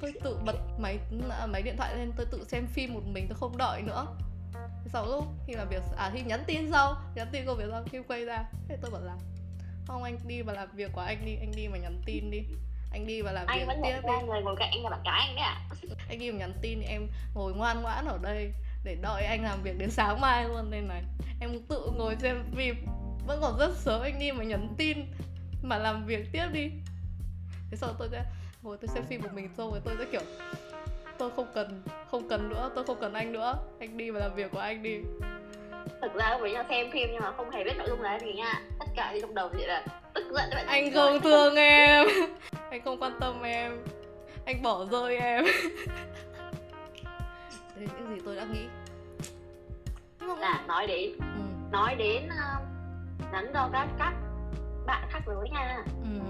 [0.00, 0.98] Tôi tự bật máy
[1.46, 4.06] máy điện thoại lên tôi tự xem phim một mình tôi không đợi nữa.
[4.92, 7.84] Sau lúc khi mà việc à khi nhắn tin sau nhắn tin công việc sau
[7.92, 8.44] khi quay ra.
[8.68, 9.16] Thế tôi bảo là
[9.86, 12.42] không anh đi và làm việc của anh đi anh đi mà nhắn tin đi.
[12.92, 14.26] Anh đi và làm anh việc vẫn tiếp đi.
[14.26, 15.60] người ngồi cạnh anh là bạn gái anh đấy à
[16.08, 18.52] anh đi mà nhắn tin em ngồi ngoan ngoãn ở đây
[18.84, 21.02] để đợi anh làm việc đến sáng mai luôn đây này
[21.40, 22.74] em tự ngồi xem phim.
[23.26, 24.98] Vẫn còn rất sớm anh đi mà nhắn tin
[25.62, 26.70] mà làm việc tiếp đi.
[27.70, 28.24] Thế sau tôi sẽ
[28.62, 30.20] ngồi tôi xem phim một mình xong rồi tôi sẽ kiểu
[31.18, 33.54] tôi không cần không cần nữa tôi không cần anh nữa.
[33.80, 34.98] Anh đi và làm việc của anh đi.
[36.02, 38.32] Thực ra với nhau xem phim nhưng mà không hề biết nội dung là gì
[38.32, 38.62] nha.
[38.78, 42.06] Tất cả thì trong đầu chỉ là tức giận các bạn anh không thương em.
[42.70, 43.84] Anh không quan tâm em.
[44.46, 45.44] Anh bỏ rơi em
[47.76, 48.68] đấy những gì tôi đã nghĩ
[50.44, 51.42] là nói đến ừ.
[51.70, 54.14] nói đến uh, nhắn cho các các
[54.86, 56.20] bạn khác giới nha ừ.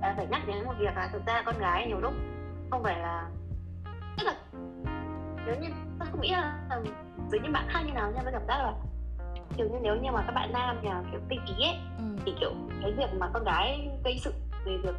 [0.00, 2.12] à, phải nhắc đến một việc là thực ra con gái nhiều lúc
[2.70, 3.30] không phải là
[4.18, 4.34] tức là
[5.46, 6.58] nếu như tôi không nghĩ là
[7.30, 8.74] với những bạn khác như nào nha tôi cảm giác là
[9.56, 12.04] kiểu như nếu như mà các bạn nam nhà kiểu tinh ý ấy ừ.
[12.24, 14.32] thì kiểu cái việc mà con gái gây sự
[14.64, 14.94] về việc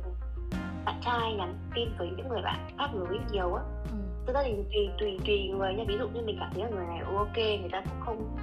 [0.86, 4.42] bạn trai nhắn tin với những người bạn khác giới nhiều á ừ thực ra
[4.44, 7.00] thì tùy tùy tùy người nha ví dụ như mình cảm thấy là người này
[7.00, 8.38] ok người ta cũng không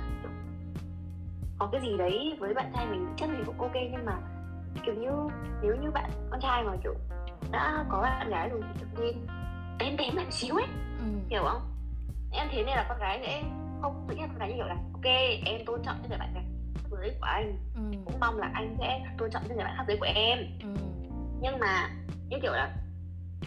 [1.58, 4.18] có cái gì đấy với bạn trai mình chắc thì cũng ok nhưng mà
[4.86, 5.10] kiểu như
[5.62, 6.94] nếu như bạn con trai mà kiểu
[7.50, 9.26] đã có bạn gái rồi thì tự nhiên
[9.78, 10.66] em bé bạn xíu ấy
[10.98, 11.04] ừ.
[11.28, 11.62] hiểu không
[12.32, 13.42] em thế nên là con gái sẽ
[13.82, 15.04] không tự nhiên con gái như kiểu là ok
[15.44, 16.40] em tôn trọng những người bạn khác
[16.90, 17.80] giới của anh ừ.
[18.04, 20.68] cũng mong là anh sẽ tôn trọng những người bạn khác giới của em ừ.
[21.40, 21.90] nhưng mà
[22.28, 22.76] như kiểu là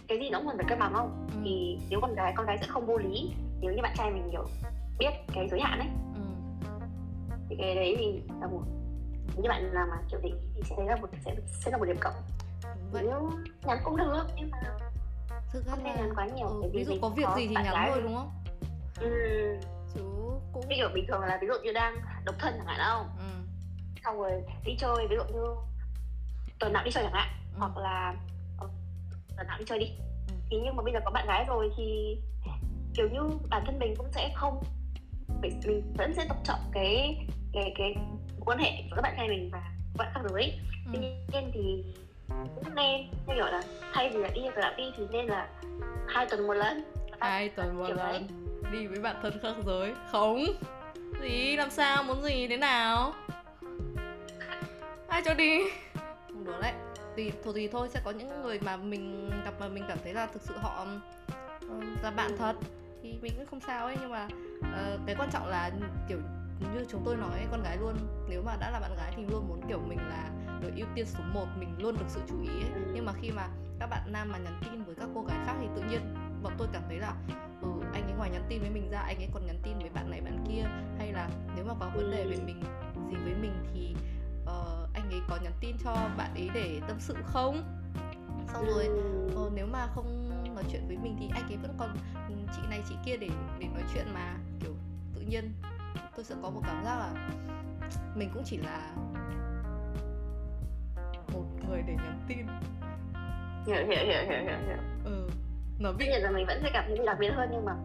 [0.08, 1.40] cái gì nó cũng cần phải cân bằng không ừ.
[1.44, 4.30] thì nếu con gái con gái sẽ không vô lý nếu như bạn trai mình
[4.32, 4.46] kiểu
[5.00, 6.22] biết cái giới hạn ấy ừ.
[7.50, 8.62] thì cái đấy thì là một
[9.38, 11.98] như bạn làm mà kiểu định thì sẽ là một sẽ sẽ là một điểm
[12.00, 12.14] cộng
[12.94, 13.32] nếu
[13.66, 14.60] nhắn cũng được nhưng mà
[15.52, 17.90] thực ra không nên nhắn quá nhiều ừ, ví dụ có việc gì thì nhắn
[17.90, 18.32] thôi đúng không
[19.00, 19.10] ừ.
[19.94, 20.02] chứ
[20.54, 23.10] cũng ví dụ bình thường là ví dụ như đang độc thân chẳng hạn không
[23.18, 23.26] ừ.
[24.04, 24.32] xong rồi
[24.66, 25.56] đi chơi ví dụ như
[26.60, 27.60] tuần nào đi chơi chẳng hạn ừ.
[27.60, 28.16] hoặc là
[29.38, 29.92] lần nào đi chơi đi.
[30.28, 30.34] Ừ.
[30.50, 32.18] thì nhưng mà bây giờ có bạn gái rồi thì
[32.94, 33.20] kiểu như
[33.50, 34.64] bản thân mình cũng sẽ không
[35.42, 35.60] mình
[35.98, 37.18] vẫn sẽ tôn trọng cái
[37.54, 37.96] cái cái
[38.46, 39.62] quan hệ các bạn trai mình và
[39.98, 40.92] bạn khác giới ừ.
[40.94, 41.84] tuy nhiên thì
[42.56, 43.62] cũng nên như kiểu là
[43.94, 45.48] thay vì là đi rồi lại đi thì nên là
[46.08, 46.84] hai tuần một lần.
[47.20, 47.98] Hai tuần một lần.
[47.98, 48.24] đấy.
[48.72, 50.46] đi với bạn thân khác giới không.
[51.22, 51.56] Gì?
[51.56, 52.04] Làm sao?
[52.04, 52.48] Muốn gì?
[52.48, 53.14] Thế nào?
[55.08, 55.60] Ai cho đi?
[56.28, 56.74] Không đùa đấy
[57.16, 60.14] tùy thôi thì thôi sẽ có những người mà mình gặp mà mình cảm thấy
[60.14, 60.86] là thực sự họ
[61.70, 62.56] ờ, là bạn thật
[63.04, 63.98] thì mình cũng không sao ấy.
[64.02, 64.28] Nhưng mà
[64.60, 65.72] uh, cái quan trọng là
[66.10, 66.18] kiểu
[66.74, 67.96] như chúng tôi nói con gái luôn.
[68.30, 70.30] Nếu mà đã là bạn gái thì luôn muốn kiểu mình là
[70.62, 72.72] người ưu tiên số 1 mình luôn được sự chú ý ấy.
[72.94, 73.48] nhưng mà khi mà
[73.80, 76.02] các bạn nam mà nhắn tin với các cô gái khác thì tự nhiên
[76.44, 77.14] bọn tôi cảm thấy là
[77.62, 79.90] ừ, anh ấy ngoài nhắn tin với mình ra anh ấy còn nhắn tin với
[79.90, 80.64] bạn này bạn kia.
[80.98, 82.62] Hay là nếu mà có vấn đề về mình
[83.10, 83.96] gì với mình thì
[84.44, 87.64] uh, anh ấy có nhắn tin cho bạn ấy để tâm sự không?
[88.54, 88.90] Xong rồi
[89.46, 91.96] uh, nếu mà không nói chuyện với mình thì anh ấy vẫn còn
[92.56, 93.30] chị này chị kia để
[93.60, 94.74] để nói chuyện mà kiểu
[95.16, 95.54] tự nhiên
[96.16, 97.30] tôi sẽ có một cảm giác là
[98.16, 98.96] mình cũng chỉ là
[101.34, 102.48] một người để nhắn tin.
[103.66, 104.78] Hiểu hiểu hiểu hiểu hiểu hiểu.
[105.06, 105.30] Ừ
[105.84, 107.76] nó bị là mình vẫn sẽ cảm thấy đặc biệt hơn nhưng mà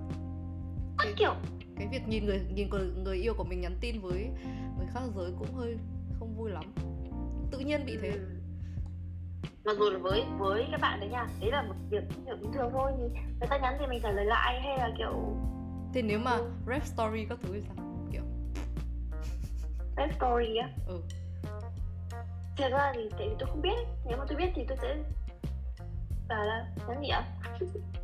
[0.98, 1.34] cái kiểu
[1.76, 4.30] cái việc nhìn người nhìn người, người yêu của mình nhắn tin với
[4.78, 5.76] người khác giới cũng hơi
[6.18, 6.64] không vui lắm.
[7.50, 8.08] Tự nhiên bị thế.
[8.08, 8.20] Ừ.
[9.64, 12.52] mặc dù là với với các bạn đấy nha đấy là một việc kiểu bình
[12.52, 13.02] thường thôi thì
[13.40, 15.36] người ta nhắn thì mình trả lời lại hay là kiểu
[15.94, 18.06] thì nếu mà rap story các thứ thì sao?
[18.12, 18.22] Kiểu
[19.96, 20.70] rap story á?
[20.86, 21.00] Ừ.
[22.56, 24.96] Thật ra thì tại vì tôi không biết nếu mà tôi biết thì tôi sẽ
[26.28, 27.22] bảo là nhắn gì ạ?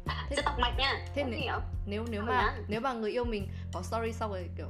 [0.07, 3.49] Thế, sẽ tọc mạch nha thế nếu, nếu nếu mà nếu mà người yêu mình
[3.73, 4.69] có story xong rồi kiểu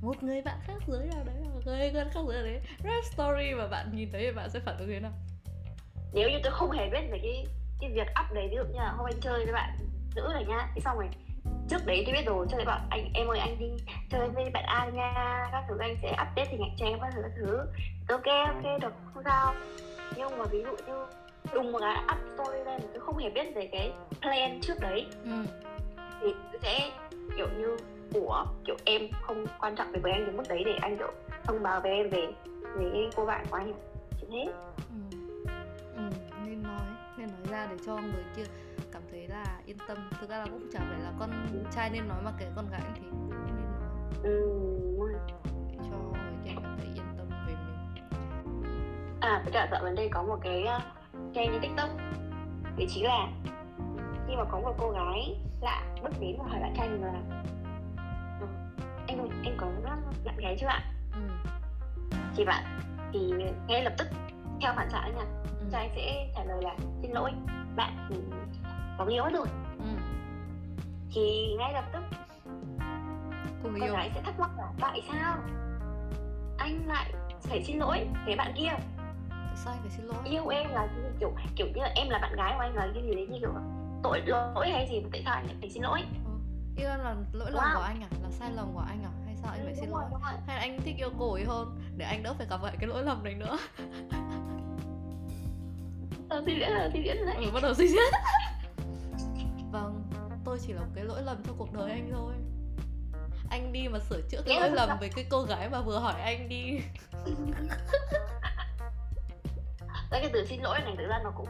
[0.00, 2.60] một người bạn khác dưới nào đấy một người bạn khác dưới đấy.
[2.84, 5.12] Rap story mà bạn nhìn thấy thì bạn sẽ phản ứng thế nào?
[6.12, 7.46] Nếu như tôi không hề biết về cái
[7.80, 9.76] cái việc up đấy ví dụ như là hôm anh chơi với bạn
[10.16, 11.08] nữ này nhá thế xong rồi.
[11.68, 13.66] Trước đấy tôi biết rồi cho nên bảo anh em ơi anh đi
[14.10, 17.10] chơi với bạn A nha các thứ anh sẽ update hình ảnh cho em các
[17.14, 17.58] thứ các thứ.
[18.08, 19.54] Ok ok được không sao.
[20.16, 21.06] Nhưng mà ví dụ như
[21.54, 25.06] đùng một cái up story lên tôi không hề biết về cái plan trước đấy.
[25.24, 25.44] Ừ.
[26.20, 26.90] thì tôi sẽ
[27.36, 27.76] kiểu như
[28.12, 31.12] của kiểu em không quan trọng về với anh đến mức đấy để anh kiểu
[31.44, 32.26] thông báo với em về
[32.76, 33.72] về cái cô bạn của anh.
[34.20, 34.52] Chỉ thế
[34.88, 35.18] ừ.
[35.96, 36.02] ừ
[36.44, 36.80] nên nói
[37.16, 38.44] nên nói ra để cho người kia
[38.92, 39.98] cảm thấy là yên tâm.
[40.20, 41.30] Thực ra là cũng chả phải là con
[41.72, 43.90] trai nên nói mà kể con gái thì nên nói.
[44.22, 44.52] Ừ.
[45.70, 48.02] để cho người kia cảm thấy yên tâm về mình.
[49.20, 50.82] À với cả dạo gần đây có một cái uh,
[51.34, 51.90] trend trên tiktok.
[52.76, 53.28] Đấy chính là
[54.28, 57.42] khi mà có một cô gái lạ bước đến và hỏi bạn trai mình là
[59.06, 59.66] anh anh có
[60.24, 60.80] bạn gái chưa ạ
[61.12, 61.50] ừ.
[62.36, 62.64] thì bạn
[63.12, 63.32] thì
[63.68, 64.06] ngay lập tức
[64.60, 65.24] theo phản xạ nha
[65.60, 65.66] ừ.
[65.72, 67.30] trai sẽ trả lời là xin lỗi
[67.76, 68.08] bạn
[68.98, 69.46] có người yêu rồi
[69.78, 69.86] ừ.
[71.14, 72.02] thì ngay lập tức
[73.62, 75.38] cô con gái sẽ thắc mắc là tại sao
[76.58, 78.70] anh lại phải xin lỗi cái bạn kia
[79.56, 80.88] sao anh phải xin lỗi yêu em là
[81.20, 83.38] kiểu kiểu như là em là bạn gái của anh là cái gì đấy như
[83.40, 83.52] kiểu
[84.02, 86.02] tội lỗi hay gì tại sao anh lại phải xin lỗi.
[86.76, 87.74] Yêu em là lỗi lầm wow.
[87.74, 88.08] của anh à?
[88.22, 89.10] Là sai lầm của anh à?
[89.26, 90.04] Hay sao anh phải xin lỗi?
[90.46, 92.88] hay là anh thích yêu cô ấy hơn để anh đỡ phải gặp lại cái
[92.88, 93.58] lỗi lầm này nữa?
[96.28, 98.12] Ờ, suy diễn là suy diễn đấy ừ, bắt đầu suy diễn
[99.72, 100.06] vâng
[100.46, 102.34] tôi chỉ là một cái lỗi lầm trong cuộc đời anh thôi.
[103.50, 106.20] Anh đi mà sửa chữa cái lỗi lầm với cái cô gái mà vừa hỏi
[106.20, 106.80] anh đi.
[110.10, 111.48] Cái từ xin lỗi này thực ra nó cũng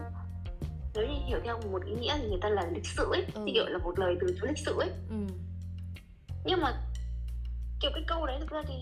[0.97, 3.43] nếu như hiểu theo một ý nghĩa thì người ta là lịch sự ấy ừ.
[3.47, 5.17] thì kiểu là một lời từ chối lịch sự ấy ừ.
[6.45, 6.83] nhưng mà
[7.81, 8.75] kiểu cái câu đấy thực ra thì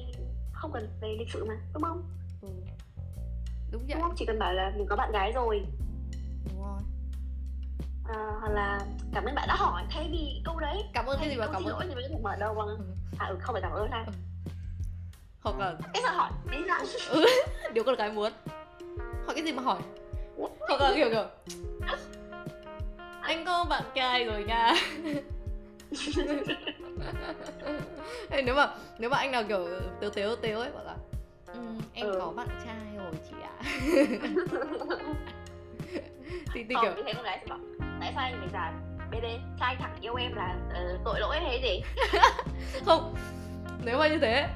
[0.53, 2.03] không cần về lịch sự mà đúng không
[2.43, 2.49] ừ.
[3.73, 5.67] đúng vậy đúng không chỉ cần bảo là mình có bạn gái rồi
[6.45, 6.81] đúng rồi
[8.05, 8.81] à, hoặc là
[9.15, 11.65] cảm ơn bạn đã hỏi thay vì câu đấy cảm ơn cái gì mà cảm
[11.65, 12.85] ơn thì được mở đầu bằng ừ.
[13.19, 14.13] à ừ không phải cảm ơn ha ừ.
[15.43, 17.25] hoặc là cái sao hỏi đi ra ừ.
[17.73, 18.33] điều con gái muốn
[19.27, 19.83] hỏi cái gì mà hỏi
[20.69, 21.25] hoặc là kiểu kiểu
[23.21, 24.75] anh có bạn trai rồi nha
[28.31, 28.69] Ê, nếu mà
[28.99, 29.67] nếu mà anh nào kiểu
[30.01, 30.95] tếu tếu tếu ấy bảo là
[31.55, 32.19] um, em ừ.
[32.21, 33.65] có bạn trai rồi chị ạ à.
[36.55, 37.59] thì, thì kiểu như thế con gái sẽ bảo
[38.01, 38.73] tại sao anh phải giả
[39.11, 39.25] bd
[39.61, 41.83] trai thẳng yêu em là uh, tội lỗi hay gì
[42.87, 43.15] không
[43.85, 44.49] nếu mà như thế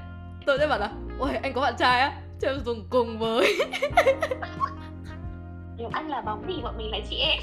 [0.47, 3.59] tôi sẽ bảo là ôi anh có bạn trai á cho em dùng cùng với
[5.93, 7.39] anh là bóng thì bọn mình là chị em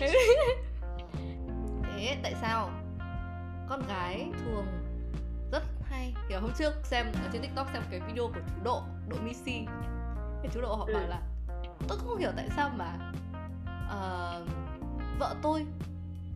[1.95, 2.69] thế tại sao
[3.69, 4.65] con gái thường
[5.51, 6.13] rất hay?
[6.29, 9.65] Kiểu hôm trước xem ở trên tiktok xem cái video của chú độ độ missy.
[10.43, 10.93] Thì chú độ họ ừ.
[10.93, 11.21] bảo là
[11.87, 13.11] tôi không hiểu tại sao mà
[13.85, 14.47] uh,
[15.19, 15.65] vợ tôi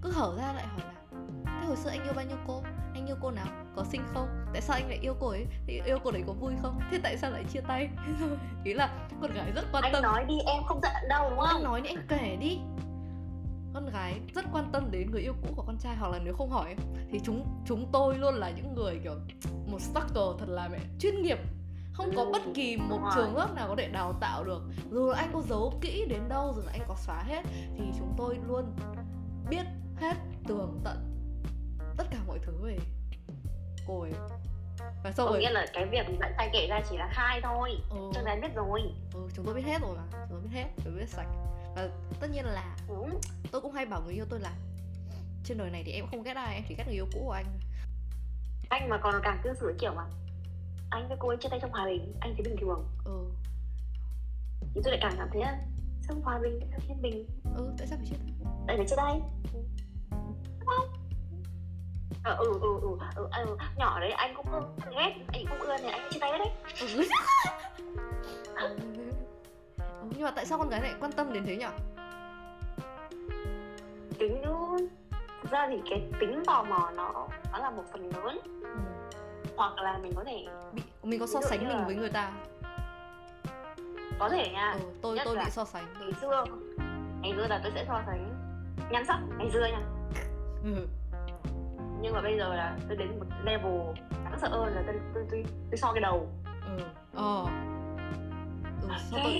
[0.02, 2.64] cứ hở ra lại hỏi là thế hồi xưa anh yêu bao nhiêu cô?
[2.94, 3.48] Anh yêu cô nào
[3.80, 4.28] có xinh không?
[4.54, 5.46] Tại sao anh lại yêu cô ấy?
[5.68, 6.80] Thì yêu cô đấy có vui không?
[6.92, 7.90] Thế tại sao lại chia tay?
[8.64, 10.04] Ý là con gái rất quan anh tâm.
[10.04, 11.48] anh nói đi em không giận đâu đúng không?
[11.48, 12.60] anh nói đi anh kể đi.
[13.74, 16.34] Con gái rất quan tâm đến người yêu cũ của con trai hoặc là nếu
[16.34, 16.76] không hỏi
[17.12, 19.14] thì chúng chúng tôi luôn là những người kiểu
[19.72, 21.38] một stalker thật là mẹ chuyên nghiệp.
[21.94, 24.62] Không có bất kỳ một trường lớp nào có thể đào tạo được.
[24.92, 27.42] Dù là anh có giấu kỹ đến đâu dù là anh có xóa hết
[27.78, 28.76] thì chúng tôi luôn
[29.50, 29.66] biết
[29.98, 30.16] hết
[30.48, 30.98] tường tận
[31.98, 32.78] tất cả mọi thứ về
[33.90, 34.12] ấy
[35.04, 37.42] và sau có rồi nghĩa là cái việc bạn trai kể ra chỉ là khai
[37.44, 38.12] thôi ừ.
[38.14, 38.82] cho biết rồi.
[39.14, 41.28] Ừ, chúng tôi biết hết rồi mà chúng tôi biết hết chúng tôi biết sạch.
[41.76, 42.96] Và tất nhiên là ừ.
[43.52, 44.52] tôi cũng hay bảo người yêu tôi là
[45.44, 47.32] trên đời này thì em không ghét ai em chỉ ghét người yêu cũ của
[47.32, 47.46] anh.
[48.70, 50.04] Anh mà còn càng cư xử kiểu mà
[50.90, 52.88] anh với cô ấy chia tay trong hòa bình anh thấy bình thường.
[53.06, 53.26] Ừ.
[54.74, 55.60] Thì tôi lại càng cảm thấy là
[56.08, 57.26] sao hòa bình sao thiên bình?
[57.58, 58.50] Ừ tại sao phải chia tay?
[58.68, 59.22] Tại phải chia tay.
[59.54, 59.60] Ừ.
[60.60, 60.99] đúng không
[62.24, 65.78] ờ, ừ, ừ, ừ, ừ, ừ, nhỏ đấy anh cũng không ghét anh cũng ưa
[65.78, 66.50] này anh chia tay đấy
[68.56, 68.78] ừ.
[70.10, 71.66] nhưng mà tại sao con gái lại quan tâm đến thế nhỉ
[74.20, 74.42] tính
[75.42, 78.70] thực ra thì cái tính tò mò nó nó là một phần lớn ừ.
[79.56, 81.84] hoặc là mình có thể bị mình có so sánh mình là...
[81.86, 82.32] với người ta
[84.20, 86.44] có thể nha ừ, tôi Nhất tôi bị so sánh ngày xưa
[87.22, 88.36] ngày xưa là tôi sẽ so sánh
[88.92, 89.82] nhan sắc ngày xưa nha
[90.64, 90.88] ừ.
[92.02, 93.82] Nhưng mà bây giờ là tôi đến một level
[94.12, 96.28] đáng sợ hơn là tôi tôi tôi, tôi so cái đầu.
[96.46, 96.84] Ừ.
[97.14, 97.46] Ờ.
[98.82, 99.34] Ừ, so tôi...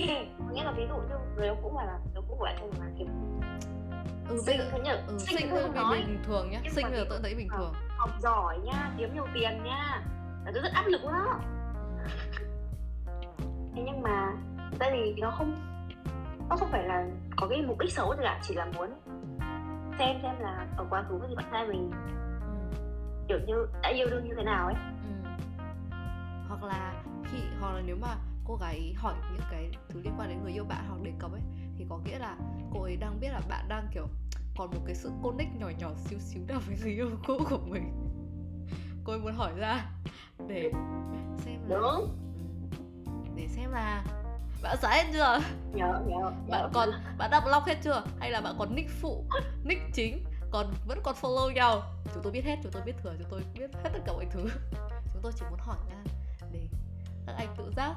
[0.52, 2.86] nghĩa là ví dụ như người yêu cũ mà là người cũ của anh mà
[2.98, 3.06] kiểu
[4.28, 4.64] ừ bây giờ
[5.06, 5.50] ừ, sinh, sinh
[5.90, 6.60] bình, bình thường nhá.
[6.70, 7.72] sinh là tôi thấy bình thường.
[7.96, 10.02] học giỏi nha kiếm nhiều tiền nha.
[10.44, 11.40] Là tôi rất áp lực đó.
[13.74, 14.32] Thế nhưng mà
[14.78, 15.56] tại vì nó không
[16.48, 18.90] nó không phải là có cái mục đích xấu gì cả chỉ là muốn
[19.98, 21.90] xem xem là ở quá khứ thì bạn trai mình.
[23.30, 24.74] Kiểu như đã yêu đương như thế nào ấy.
[25.04, 25.30] Ừ.
[26.48, 30.28] hoặc là khi hoặc là nếu mà cô gái hỏi những cái thứ liên quan
[30.28, 31.40] đến người yêu bạn hoặc đề cập ấy
[31.78, 32.36] thì có nghĩa là
[32.74, 34.06] cô ấy đang biết là bạn đang kiểu
[34.56, 37.58] còn một cái sự connect nhỏ nhỏ xíu xíu nào với người yêu cũ của
[37.58, 37.92] mình.
[39.04, 39.86] Cô ấy muốn hỏi ra
[40.48, 40.70] để
[41.38, 42.16] xem là Đúng.
[43.36, 44.04] để xem là
[44.62, 45.40] bạn xóa hết chưa?
[45.74, 46.88] Nhớ nhớ bạn còn
[47.18, 48.02] bạn đã block hết chưa?
[48.20, 49.24] Hay là bạn còn nick phụ
[49.64, 51.82] nick chính còn vẫn còn follow nhau
[52.14, 54.26] chúng tôi biết hết chúng tôi biết thừa chúng tôi biết hết tất cả mọi
[54.30, 54.48] thứ
[55.12, 56.12] chúng tôi chỉ muốn hỏi ra
[56.52, 56.60] để
[57.26, 57.94] các anh tự giác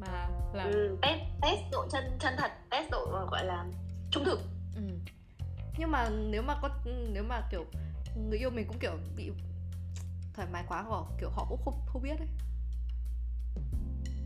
[0.00, 3.66] mà làm ừ, test test độ chân chân thật test độ gọi là
[4.10, 4.40] trung thực
[4.76, 4.82] ừ.
[5.78, 6.68] nhưng mà nếu mà có
[7.12, 7.64] nếu mà kiểu
[8.16, 9.32] người yêu mình cũng kiểu bị
[10.34, 12.28] thoải mái quá họ kiểu họ cũng không không biết đấy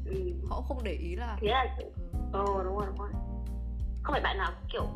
[0.07, 0.33] ừ.
[0.51, 1.91] họ không để ý là thế là ừ.
[2.33, 3.11] ờ đúng rồi đúng rồi
[4.03, 4.87] không phải bạn nào kiểu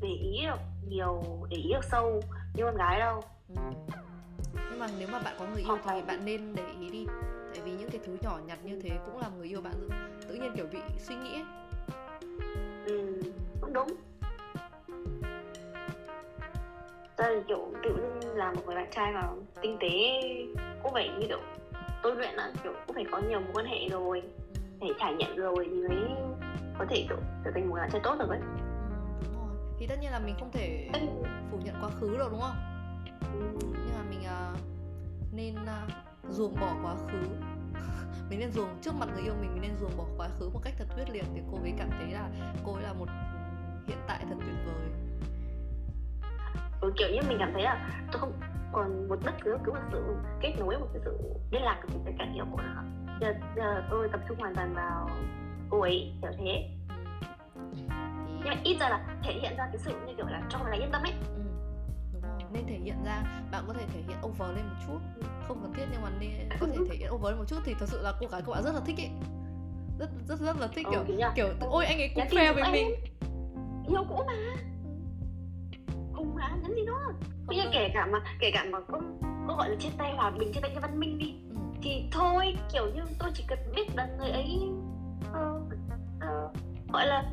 [0.00, 2.20] để ý được nhiều để ý được sâu
[2.54, 3.22] như con gái đâu.
[3.48, 3.62] Ừ.
[4.70, 7.06] nhưng mà nếu mà bạn có người yêu thì bạn nên để ý đi.
[7.52, 9.88] Tại vì những cái thứ nhỏ nhặt như thế cũng làm người yêu bạn
[10.28, 11.44] tự nhiên kiểu bị suy nghĩ ấy.
[12.86, 13.22] ừ
[13.60, 13.88] cũng đúng.
[17.16, 19.22] Tôi kiểu tự nhiên là một người bạn trai mà
[19.62, 19.88] tinh tế
[20.82, 21.40] cũng phải như kiểu
[22.02, 24.22] tôi luyện á kiểu cũng phải có nhiều mối quan hệ rồi
[24.80, 25.98] để trải nghiệm rồi thì mới
[26.78, 28.38] có thể kiểu trở thành một bạn trai tốt được ấy.
[28.38, 28.65] ừ,
[29.78, 30.88] thì tất nhiên là mình không thể
[31.50, 32.56] phủ nhận quá khứ được đúng không?
[33.62, 34.58] Nhưng mà mình uh,
[35.32, 35.92] nên uh,
[36.34, 37.18] ruồng bỏ quá khứ.
[38.30, 40.60] Mình nên ruồng trước mặt người yêu mình mình nên ruồng bỏ quá khứ một
[40.64, 42.28] cách thật quyết liệt để cô ấy cảm thấy là
[42.64, 43.08] cô ấy là một
[43.86, 44.90] hiện tại thật tuyệt vời.
[46.80, 48.32] Ừ, kiểu như mình cảm thấy là tôi không
[48.72, 51.18] còn một bất cứ cứ một sự kết nối một cái sự
[51.50, 52.82] liên lạc với cả yêu của nó
[53.20, 55.10] giờ, giờ tôi tập trung hoàn toàn vào
[55.70, 56.70] cô ấy kiểu thế
[58.46, 60.76] nhưng mà ít ra là thể hiện ra cái sự như kiểu là cho người
[60.76, 61.12] yên tâm ấy.
[61.36, 61.42] Ừ.
[62.52, 64.98] Nên thể hiện ra bạn có thể thể hiện over lên một chút.
[65.48, 67.74] Không cần thiết nhưng mà nên có thể thể hiện over lên một chút thì
[67.78, 69.10] thật sự là cô gái các bạn rất là thích ấy.
[69.98, 72.90] Rất rất rất là thích kiểu ừ, kiểu ôi anh ấy cũng khoe với mình.
[73.88, 74.34] yêu cũ mà.
[76.14, 77.12] Cùng mà nhắn gì đó
[77.46, 79.00] bây giờ kể cả mà kể cả mà có
[79.48, 81.56] có gọi là chia tay hòa bình chia tay cái văn minh đi ừ.
[81.82, 84.60] thì thôi kiểu như tôi chỉ cần biết là người ấy
[85.30, 85.62] uh,
[86.16, 86.52] uh,
[86.92, 87.24] gọi là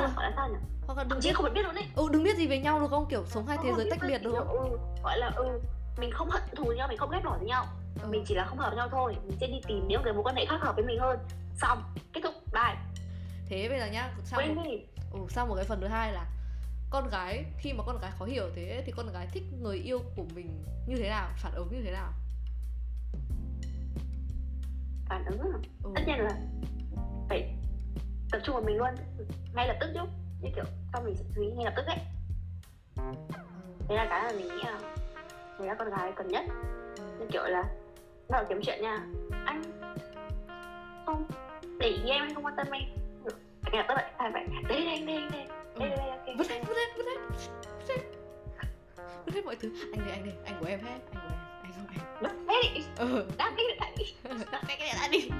[0.00, 0.56] gọi là sao nhỉ?
[0.86, 2.90] Hoặc là đừng biết không biết luôn đấy ừ đừng biết gì về nhau được
[2.90, 3.06] không?
[3.10, 4.34] Kiểu sống hai thế giới tách biệt được.
[4.38, 5.60] không ừ, gọi là ừ
[5.98, 7.66] mình không hận thù nhau mình không ghét bỏ với nhau.
[8.02, 8.08] Ừ.
[8.10, 9.16] mình chỉ là không hợp nhau thôi.
[9.26, 11.18] Mình sẽ đi tìm những cái mối quan hệ khác hợp với mình hơn.
[11.56, 12.34] Xong kết thúc.
[12.52, 12.76] Bye.
[13.48, 14.62] Thế bây giờ nhá sang một,
[15.12, 16.26] ừ, sang một cái phần thứ hai là
[16.90, 19.98] con gái khi mà con gái khó hiểu thế thì con gái thích người yêu
[20.16, 21.30] của mình như thế nào?
[21.36, 22.12] Phản ứng như thế nào?
[25.08, 25.58] Phản ứng à?
[25.82, 25.90] ừ.
[25.94, 26.36] tất nhiên là
[27.28, 27.56] phải
[28.34, 28.88] tập trung vào mình luôn.
[29.54, 30.00] Ngay lập tức chứ
[30.42, 31.98] như kiểu xong mình sẽ chú ý ngay lập tức ấy.
[33.88, 34.80] Đấy là cái mà mình nghĩ là
[35.58, 36.44] đấy là con gái cần nhất.
[36.96, 37.62] Như kiểu là
[38.28, 39.06] bắt đầu kiếm chuyện nha.
[39.46, 39.62] Anh
[41.06, 41.26] không
[41.78, 42.82] để ý em anh không quan tâm em.
[43.72, 45.46] Ngay lập tức lại phải phải đây đây đây đây
[45.78, 47.20] đây đây ok vứt hết vứt hết vứt hết
[49.26, 49.44] vứt hết.
[49.44, 49.70] Mọi thứ.
[49.92, 51.38] Anh đây anh đây anh của em hết anh của em.
[51.62, 52.22] Anh không anh.
[52.22, 53.26] Đắp cái đi ừ.
[53.38, 54.04] Cái điện thoại đi.
[54.52, 55.30] Đắp cái điện thoại đi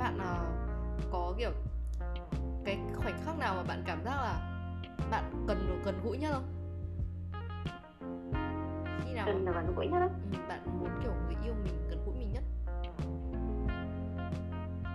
[0.00, 1.50] bạn uh, có kiểu
[2.64, 4.38] cái khoảnh khắc nào mà bạn cảm giác là
[5.10, 6.48] bạn cần được gần gũi nhất không?
[9.04, 9.98] Khi nào cần là gần gũi nhất
[10.32, 12.42] ừ, bạn muốn kiểu người yêu mình gần gũi mình nhất?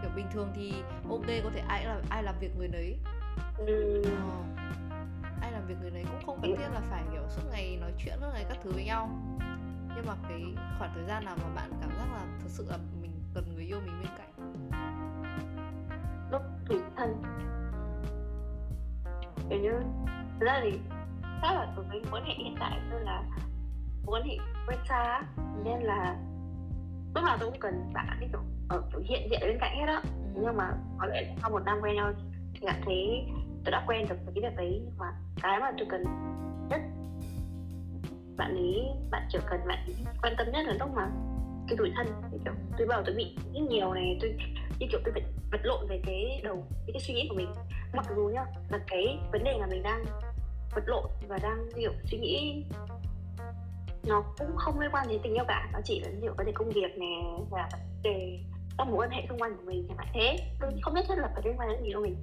[0.02, 0.74] Kiểu bình thường thì
[1.10, 3.00] ok có thể ai làm ai làm việc người đấy
[3.58, 4.02] ừ.
[4.04, 4.10] ờ,
[5.42, 7.92] ai làm việc người đấy cũng không cần thiết là phải kiểu suốt ngày nói
[7.98, 9.10] chuyện suốt ngày các thứ với nhau.
[9.96, 10.44] Nhưng mà cái
[10.80, 13.66] khoảng thời gian nào mà bạn cảm giác là thực sự là mình cần người
[13.66, 14.35] yêu mình bên cạnh
[16.68, 17.22] tủi thân
[19.50, 19.72] kiểu như
[20.40, 20.80] thực ra thì
[21.42, 23.24] chắc là với mối quan hệ hiện tại tôi là
[24.06, 24.38] quan hệ
[24.68, 25.44] quen xa ừ.
[25.64, 26.16] nên là
[27.16, 29.86] lúc nào tôi cũng cần bạn ấy kiểu ở kiểu hiện diện bên cạnh hết
[29.88, 30.42] á ừ.
[30.42, 32.12] nhưng mà có lẽ sau một năm quen nhau
[32.54, 33.28] thì cảm thấy
[33.66, 36.04] tôi đã quen được với cái việc đấy nhưng mà cái mà tôi cần
[36.70, 36.82] nhất
[38.38, 39.80] bạn ấy bạn chỉ cần bạn
[40.22, 41.08] quan tâm nhất là lúc mà
[41.68, 44.36] cái tuổi thân kiểu tôi bảo tôi bị rất nhiều này tôi
[44.80, 47.50] như kiểu tôi phải vật lộn về cái đầu cái, cái suy nghĩ của mình.
[47.94, 50.06] Mặc dù nhá là cái vấn đề là mình đang
[50.76, 52.66] vật lộn và đang kiểu suy nghĩ
[54.08, 55.70] nó cũng không liên quan đến tình yêu cả.
[55.74, 58.40] Nó chỉ là nhiều vấn đề công việc nè và vấn đề
[58.78, 60.38] các mối quan hệ xung quanh của mình chẳng hạn thế.
[60.60, 62.16] Tôi không biết rất là phải liên quan đến gì đâu mình.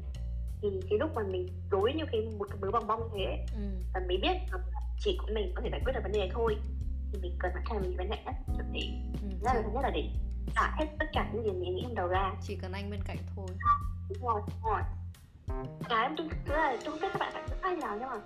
[0.62, 3.62] Thì cái lúc mà mình đối như cái một cái mớ bong bong thế ừ.
[3.95, 4.59] và mới biết là
[5.01, 6.57] chỉ có mình có thể giải quyết được vấn đề này thôi
[7.13, 8.91] thì mình cần phải thay mình vấn đề nhất thì
[9.23, 9.29] ừ.
[9.43, 10.09] rất là nhất là để
[10.57, 12.33] xả hết tất cả những gì mình nghĩ trong đầu ra.
[12.43, 13.47] Chỉ cần anh bên cạnh thôi.
[14.09, 14.83] Đúng rồi đúng rồi.
[15.89, 18.17] Cái tôi thứ là tôi không biết các bạn phải sai nào nhưng mà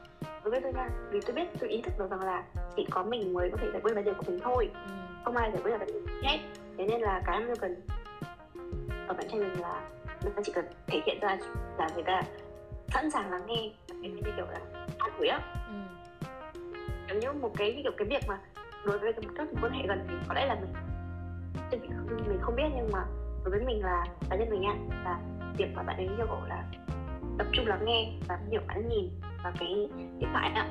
[0.45, 2.45] đối với tôi nha vì tôi biết tôi ý thức được rằng là
[2.77, 4.71] chỉ có mình mới có thể giải quyết vấn đề của mình thôi.
[4.75, 4.93] Ừ.
[5.25, 6.39] không ai giải quyết được vấn đề hết.
[6.79, 7.87] Thế nên là cái mà tôi cần
[9.09, 9.89] ở bạn trai mình là
[10.25, 11.37] nó chỉ cần thể hiện ra
[11.79, 12.23] là người ta
[12.89, 13.71] sẵn sàng lắng nghe.
[13.89, 14.61] Cái như kiểu là
[14.99, 15.41] an ủi á.
[15.69, 15.75] Ừ.
[17.09, 18.39] giống như một cái kiểu cái việc mà
[18.87, 20.73] đối với các mối quan hệ gần thì có lẽ là mình
[22.29, 23.05] mình không biết nhưng mà
[23.45, 24.75] đối với mình là cá nhân mình nha
[25.05, 25.21] là
[25.57, 26.65] việc mà bạn ấy yêu cầu là
[27.39, 29.11] tập trung lắng nghe và hiểu bạn nhìn
[29.43, 30.67] vào cái điện thoại ạ.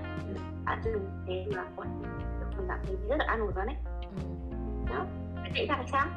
[0.65, 3.75] Bạn cho mình thế là mình cảm thấy rất là an ủi luôn đấy.
[4.01, 4.07] Ừ.
[4.89, 5.05] đó
[5.35, 6.07] bạn thấy ra sao?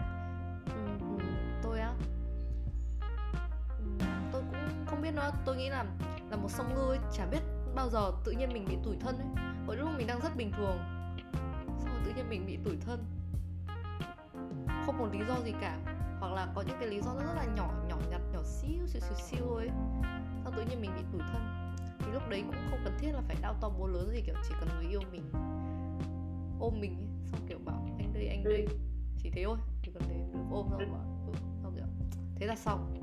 [4.87, 5.85] Không biết nữa tôi nghĩ là
[6.31, 7.41] là một song ngư ấy, chả biết
[7.75, 9.45] bao giờ tự nhiên mình bị tủi thân ấy.
[9.67, 10.98] Mỗi lúc mình đang rất bình thường rồi
[12.09, 13.05] tự nhiên mình bị tủi thân.
[14.87, 15.79] Không một lý do gì cả
[16.21, 19.01] hoặc là có những cái lý do rất là nhỏ nhỏ nhặt nhỏ xíu xíu
[19.01, 19.69] xíu xíu ấy
[20.45, 23.21] xong tự nhiên mình bị tủi thân thì lúc đấy cũng không cần thiết là
[23.21, 25.23] phải đau to bố lớn gì kiểu chỉ cần người yêu mình
[26.61, 28.67] ôm mình ấy, xong kiểu bảo anh đây anh đây.
[29.23, 31.33] Chỉ thế thôi chỉ cần thế được ôm xong bảo ừ,
[31.63, 31.85] xong kiểu
[32.35, 32.95] thế là xong.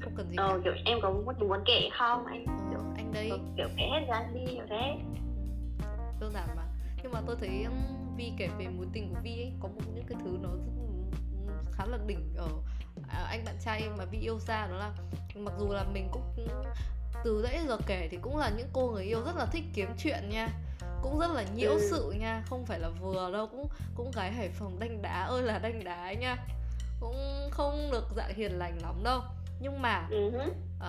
[0.00, 0.58] Không cần gì ờ, cả.
[0.64, 2.26] kiểu em có tình muốn kể không?
[2.26, 3.30] Anh ờ, kiểu anh đây.
[3.56, 4.96] kiểu kể hết ra đi kiểu thế.
[6.20, 6.62] Đơn giản mà.
[7.02, 7.66] Nhưng mà tôi thấy
[8.16, 11.62] Vi kể về mối tình của Vi ấy có một những cái thứ nó rất,
[11.72, 12.48] khá là đỉnh ở
[13.08, 14.92] à, anh bạn trai mà Vi yêu xa đó là
[15.34, 16.48] mặc dù là mình cũng
[17.24, 19.88] từ nãy giờ kể thì cũng là những cô người yêu rất là thích kiếm
[19.98, 20.48] chuyện nha
[21.02, 21.88] cũng rất là nhiễu ừ.
[21.90, 25.42] sự nha không phải là vừa đâu cũng cũng gái hải phòng đanh đá ơi
[25.42, 26.36] là đanh đá nha
[27.00, 27.16] cũng
[27.50, 29.20] không được dạng hiền lành lắm đâu
[29.60, 30.08] nhưng mà
[30.76, 30.82] uh,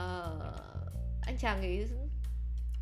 [1.22, 1.88] anh chàng ấy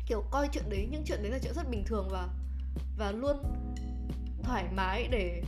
[0.06, 2.28] kiểu coi chuyện đấy những chuyện đấy là chuyện rất bình thường và
[2.98, 3.36] và luôn
[4.44, 5.42] thoải mái để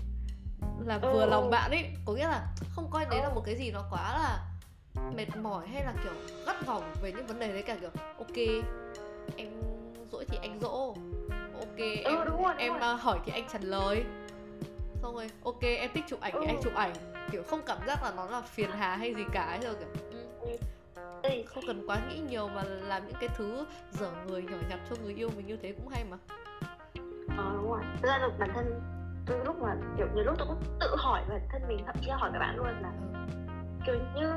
[0.79, 1.31] là vừa ừ.
[1.31, 1.85] lòng bạn ấy.
[2.05, 4.39] Có nghĩa là không coi đấy là một cái gì nó quá là
[5.17, 6.13] mệt mỏi hay là kiểu
[6.47, 8.37] gắt gỏng về những vấn đề đấy cả kiểu ok
[9.37, 9.49] em
[10.13, 10.95] dỗi thì anh dỗ
[11.59, 12.97] ok ừ, em đúng rồi, đúng em rồi.
[12.97, 14.05] hỏi thì anh trả lời.
[15.03, 16.41] Xong rồi ok em thích chụp ảnh ừ.
[16.41, 16.93] thì anh chụp ảnh.
[17.33, 19.87] Kiểu không cảm giác là nó là phiền hà hay gì cả ấy rồi kiểu
[21.47, 24.97] không cần quá nghĩ nhiều mà làm những cái thứ dở người nhỏ nhặt cho
[25.03, 26.17] người yêu mình như thế cũng hay mà
[27.29, 27.81] ờ đúng rồi.
[28.03, 28.81] Thực ra là bản thân
[29.27, 32.07] tôi lúc mà kiểu nhiều lúc tôi cũng tự hỏi bản thân mình thậm chí
[32.07, 32.93] là hỏi các bạn luôn là
[33.87, 34.33] kiểu như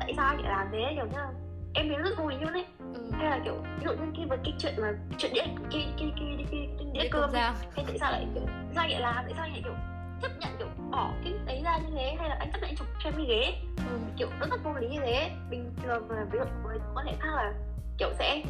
[0.00, 0.92] tại sao anh lại làm thế?
[0.96, 1.30] Kiểu như là
[1.74, 2.64] em thấy rất vui luôn đấy
[2.94, 3.10] ừ.
[3.12, 6.46] hay là kiểu ví dụ như cái cái chuyện mà chuyện đĩa cái cái cái
[6.50, 9.60] cái, cái đĩa cơm hay tại sao lại kiểu sao lại làm tại sao lại
[9.64, 9.74] kiểu
[10.22, 12.86] chấp nhận kiểu bỏ cái đấy ra như thế hay là anh chấp nhận chụp
[12.98, 13.54] cho em cái ghế?
[13.76, 13.98] Ừ.
[14.16, 15.30] kiểu nó rất vô lý như thế.
[15.50, 17.52] Bình thường mà ví dụ với quan hệ khác là
[17.98, 18.42] kiểu sẽ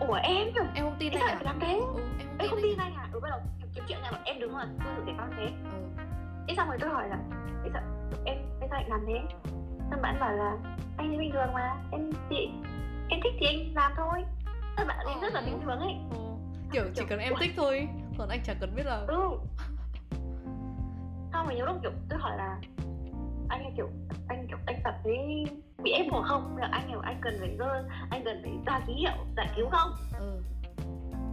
[0.00, 0.48] ủa em?
[0.54, 1.38] Kiểu em không tin anh à?
[1.42, 3.40] làm thế ừ, em không, em không tin anh à ừ bắt đầu
[3.74, 4.64] kiếm chuyện này em đứng rồi.
[4.84, 5.44] Tôi thử để con thế.
[5.44, 6.02] Ừ.
[6.48, 7.18] thế xong rồi tôi hỏi là
[7.62, 7.80] bây giờ
[8.24, 9.20] em bây giờ anh làm thế?
[9.90, 10.56] Xong bạn bảo là
[10.96, 12.50] anh bình thường mà em chị
[13.08, 14.24] em thích thì anh làm thôi.
[14.76, 15.94] Các bạn ấy rất là bình thường ấy.
[16.10, 16.16] Ừ.
[16.72, 17.88] kiểu chỉ cần em thích thôi
[18.18, 19.30] còn anh chẳng cần biết là ừ.
[21.32, 22.58] Xong rồi nhiều lúc kiểu tôi hỏi là
[23.48, 23.88] anh ấy kiểu
[24.28, 25.44] anh kiểu anh tập thấy
[25.82, 26.56] bị ép buộc không?
[26.56, 29.68] Là anh kiểu anh cần phải rơi anh cần phải ra ký hiệu giải cứu
[29.70, 29.90] không?
[30.18, 30.42] Ừ.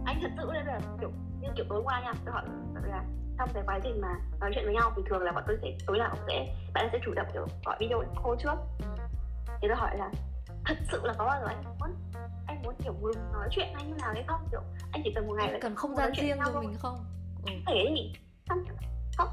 [0.04, 1.10] anh thật sự nên là kiểu
[1.40, 2.44] như kiểu tối qua nha tôi hỏi
[2.82, 3.04] là
[3.38, 5.68] trong cái quá trình mà nói chuyện với nhau thì thường là bọn tôi sẽ
[5.86, 8.86] tối nào cũng sẽ bạn sẽ chủ động kiểu gọi video call trước.
[9.62, 10.10] Thì tôi hỏi là
[10.64, 11.94] thật sự là có bao giờ anh muốn
[12.46, 14.40] anh muốn kiểu ngừng nói chuyện hay như nào đấy không?
[14.50, 14.60] Kiểu
[14.92, 17.04] anh chỉ cần một ngày cần không gian riêng cho mình không?
[17.46, 17.52] Ừ.
[17.66, 18.12] thế gì
[18.48, 18.64] không
[19.16, 19.28] không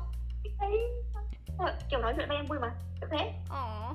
[1.58, 3.34] thấy kiểu nói chuyện với em vui mà kiểu thế.
[3.50, 3.94] Ờ.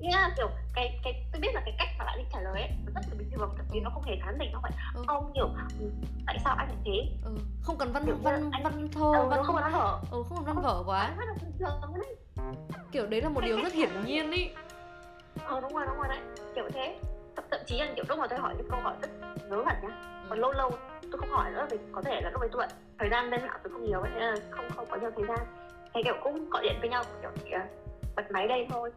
[0.00, 2.70] Yeah, kiểu cái cái tôi biết là cái cách mà bạn đi trả lời ấy
[2.94, 5.04] rất là bình thường thậm chí nó không hề thán dịch nó phải ừ.
[5.06, 5.48] không kiểu
[5.80, 5.90] ừ,
[6.26, 7.08] tại sao anh thế?
[7.24, 7.30] Ừ.
[7.62, 10.00] không cần văn kiểu văn anh, văn thô ừ, văn không cần văn vở.
[10.10, 11.14] Ừ không cần văn vở quá.
[11.18, 12.16] rất là bình thường đấy.
[12.92, 14.50] Kiểu đấy là một điều rất hiển nhiên ý.
[15.44, 16.18] Ờ đúng rồi đúng rồi đấy
[16.54, 16.98] kiểu thế.
[17.36, 19.10] Thậm, thậm chí là kiểu lúc mà tôi hỏi những câu hỏi rất
[19.48, 19.88] ngớ ngẩn nhá
[20.22, 20.26] ừ.
[20.28, 20.70] còn lâu lâu
[21.02, 23.40] tôi không hỏi nữa vì có thể là lúc đấy tôi bận thời gian bên
[23.46, 25.38] mạng tôi không nhiều ấy nên là không không có nhiều thời gian
[25.94, 27.50] thì kiểu cũng gọi điện với nhau kiểu chỉ
[28.16, 28.90] bật máy đây thôi.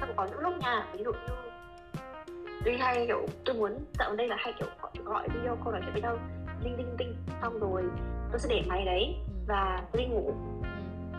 [0.00, 1.34] Xong có những lúc nha ví dụ như
[2.64, 5.80] tuy hay kiểu tôi muốn dạo đây là hay kiểu gọi, gọi video call nói
[5.84, 6.16] chuyện với nhau
[6.64, 7.82] linh linh tinh xong rồi
[8.30, 9.32] tôi sẽ để máy đấy ừ.
[9.46, 10.34] và tôi đi ngủ.
[10.62, 10.68] Ừ.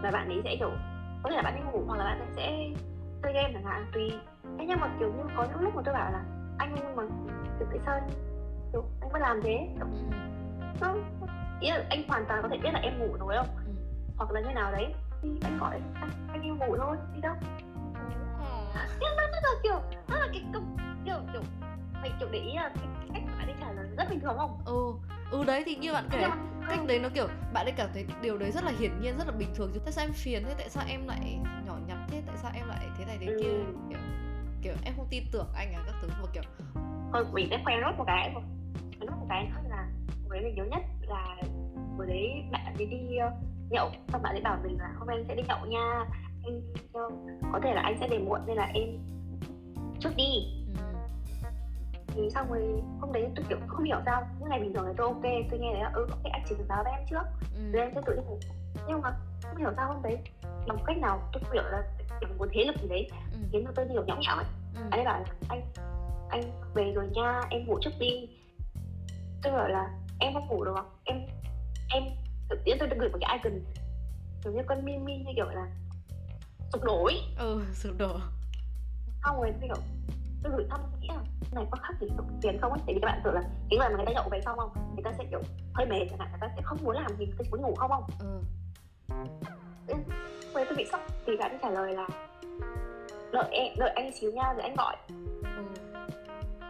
[0.03, 0.71] và bạn ấy sẽ kiểu
[1.23, 2.69] có thể là bạn đi ngủ hoặc là bạn ấy sẽ
[3.23, 4.11] chơi game chẳng hạn tùy.
[4.59, 6.23] Thế nhưng mà kiểu như có những lúc mà tôi bảo là
[6.57, 7.03] anh mà
[7.59, 7.99] kiểu tại sao
[8.71, 9.67] kiểu anh mới làm thế?
[9.75, 9.87] Kiểu,
[10.81, 11.01] ừ.
[11.61, 13.47] ý là anh hoàn toàn có thể biết là em ngủ rồi không?
[14.17, 14.93] Hoặc là như nào đấy
[15.23, 17.35] thì anh gọi anh, anh đi ngủ thôi đi đâu?
[18.99, 21.41] Nhưng nó rất là kiểu nó là cái công kiểu kiểu
[22.01, 24.61] mày kiểu để ý là cái cách bạn ấy trả lời rất bình thường không?
[24.65, 24.93] Ừ.
[25.31, 26.29] Ừ đấy thì như bạn kể
[26.69, 29.27] cách đấy nó kiểu bạn ấy cảm thấy điều đấy rất là hiển nhiên rất
[29.27, 29.71] là bình thường.
[29.73, 30.55] Chứ tại sao em phiền thế?
[30.57, 32.21] Tại sao em lại nhỏ nhặt thế?
[32.27, 33.49] Tại sao em lại thế này thế kia?
[33.49, 33.63] Ừ.
[33.89, 33.99] kiểu
[34.61, 36.07] kiểu em không tin tưởng anh à các thứ.
[36.21, 36.43] Một kiểu
[37.13, 38.43] thôi mình sẽ khoe nốt một cái thôi.
[38.99, 39.87] Nốt một cái nữa là
[40.27, 41.37] với mình nhớ nhất là
[41.97, 43.17] bữa đấy bạn đi đi
[43.73, 46.05] nhậu xong bạn ấy bảo mình là hôm nay anh sẽ đi nhậu nha
[46.43, 46.61] anh
[47.53, 48.83] có thể là anh sẽ về muộn nên là em
[49.99, 50.23] trước đi
[50.77, 50.83] ừ.
[52.07, 54.93] thì xong rồi hôm đấy tôi kiểu không hiểu sao những ngày bình thường thì
[54.97, 57.23] tôi ok tôi nghe đấy là ừ ok anh chỉ cần báo với em trước
[57.55, 57.71] ừ.
[57.71, 58.39] rồi em sẽ tự đi ngủ
[58.87, 59.09] nhưng mà
[59.43, 60.17] không hiểu sao hôm đấy
[60.67, 61.83] bằng cách nào tôi hiểu là
[62.37, 63.39] một thế lực gì đấy ừ.
[63.51, 64.45] khiến cho tôi nhiều nhõng nhẽo ấy
[64.75, 64.81] ừ.
[64.91, 65.61] anh ấy bảo là anh
[66.29, 66.41] anh
[66.73, 68.29] về rồi nha em ngủ trước đi
[69.43, 71.17] tôi bảo là em không ngủ được không em
[71.89, 72.03] em
[72.65, 73.61] tự nhiên tôi đã gửi một cái icon
[74.43, 75.67] kiểu như con min như kiểu là
[76.73, 77.21] sụp đổ ấy.
[77.37, 78.17] Ừ sụp đổ.
[79.25, 79.83] Xong rồi tôi kiểu
[80.43, 82.81] tôi gửi thăm nghĩ là này có khác gì sụp tiền không ấy?
[82.85, 84.71] Tại vì các bạn tưởng là những người mà người ta nhậu về xong không
[84.95, 85.41] người ta sẽ kiểu
[85.73, 87.75] hơi mệt chẳng hạn người ta sẽ không muốn làm gì người ta muốn ngủ
[87.75, 88.03] không không.
[88.19, 88.41] Ừ.
[90.53, 92.07] Rồi tôi bị sốc thì bạn trả lời là
[93.31, 94.95] đợi em đợi anh xíu nha rồi anh gọi.
[95.41, 95.63] Ừ.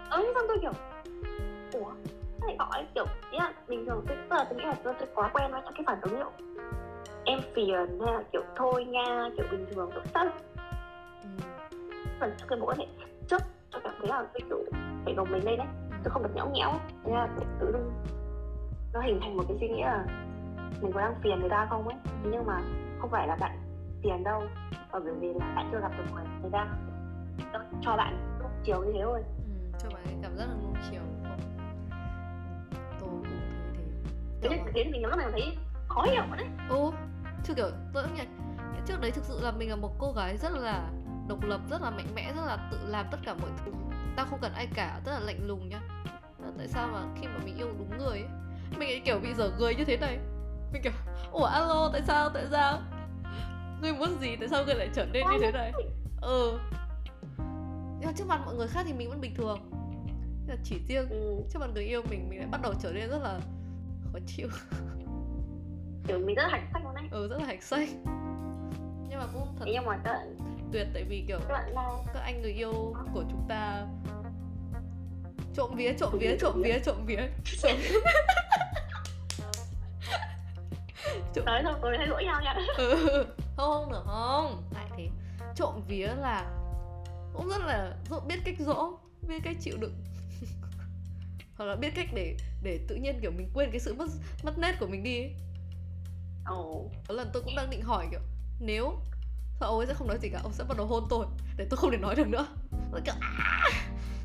[0.10, 0.72] ừ xong tôi kiểu
[1.74, 1.94] ủa
[2.46, 5.08] lại gọi kiểu ý là bình thường tôi tức là tôi nghĩ là tôi, tôi
[5.16, 6.32] quá quen với những cái phản ứng liệu
[7.26, 10.32] em phiền hay là kiểu thôi nha kiểu bình thường kiểu rất
[11.22, 11.30] ừ.
[12.20, 12.86] phần trước cái quan hệ
[13.28, 13.42] trước
[13.72, 14.64] tôi cảm thấy là tôi kiểu
[15.06, 15.68] phải gồng mình lên đấy
[16.04, 16.72] tôi không được nhõng nhẽo.
[17.06, 17.28] Nên là
[17.60, 17.92] tự dưng
[18.94, 20.06] nó hình thành một cái suy nghĩ là
[20.82, 21.98] mình có đang phiền người ta không ấy.
[22.24, 22.62] Nhưng mà
[23.00, 23.60] không phải là bạn
[24.04, 24.44] phiền đâu
[24.92, 26.68] và bởi vì là bạn chưa gặp được người người ta
[27.82, 29.24] cho bạn chiều như thế thôi.
[29.38, 31.02] Ừ, cho bạn cảm giác là nung chiều.
[31.24, 31.53] không tôi
[34.74, 36.48] thế mình lúc này thấy khó hiểu đấy.
[36.70, 36.92] Ừ
[37.44, 38.28] chứ kiểu tôi nhận.
[38.86, 40.90] Trước đấy thực sự là mình là một cô gái rất là
[41.28, 43.72] độc lập rất là mạnh mẽ rất là tự làm tất cả mọi thứ.
[44.16, 45.82] Tao không cần ai cả rất là lạnh lùng nhá.
[46.58, 48.30] Tại sao mà khi mà mình yêu đúng người ấy
[48.78, 50.18] mình kiểu bị dở người như thế này?
[50.74, 50.92] Mình kiểu
[51.32, 52.80] ủa alo tại sao tại sao?
[53.82, 55.72] Ngươi muốn gì tại sao ngươi lại trở nên như thế này?
[56.22, 56.60] Ừ.
[58.00, 59.70] Nhưng mà trước mặt mọi người khác thì mình vẫn bình thường.
[60.48, 61.44] Mà chỉ riêng ừ.
[61.50, 63.40] trước mặt người yêu mình mình lại bắt đầu trở nên rất là
[64.14, 64.48] khó chịu.
[66.08, 67.04] Kiểu mình rất là hạnh phúc luôn đấy.
[67.12, 67.80] Ừ rất là hạnh phúc.
[69.10, 70.20] Nhưng mà cũng thật nhưng mà các
[70.72, 71.66] tuyệt tại vì kiểu các,
[72.14, 73.88] các anh người yêu của chúng ta
[75.56, 77.28] trộm vía trộm vía trộm vía trộm vía
[81.36, 82.56] trộm nói thôi tôi thấy lỗi nhau nha.
[82.78, 83.26] Ừ.
[83.58, 84.64] không được không.
[84.76, 85.10] Lại thế
[85.56, 86.46] trộm vía là
[87.34, 87.94] cũng rất là
[88.28, 88.98] biết cách dỗ
[89.28, 89.94] biết cách chịu đựng
[91.56, 94.06] hoặc là biết cách để để tự nhiên kiểu mình quên cái sự mất
[94.44, 95.34] mất nét của mình đi ấy.
[96.46, 96.90] Ồ.
[97.08, 98.20] Có lần tôi cũng đang định hỏi kiểu
[98.60, 99.00] nếu
[99.60, 101.26] sao ông ấy sẽ không nói gì cả, ông sẽ bắt đầu hôn tôi
[101.58, 102.48] để tôi không thể nói được nữa.
[102.92, 103.70] Tôi kiểu à,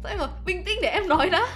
[0.02, 1.46] sao em bảo bình tĩnh để em nói đã.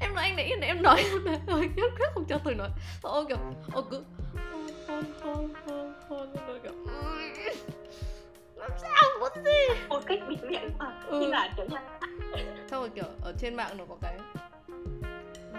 [0.00, 1.04] Em nói anh để yên để em nói
[1.46, 2.68] rồi nhất quyết không cho tôi nói.
[3.02, 3.38] Sao ông kiểu
[3.72, 4.04] ông cứ
[4.88, 6.72] hôn hôn hôn hôn tôi kiểu
[8.54, 11.20] làm sao muốn gì một cách bịt miệng mà ừ.
[11.20, 11.66] như là kiểu
[12.70, 14.18] xong rồi kiểu ở trên mạng nó có cái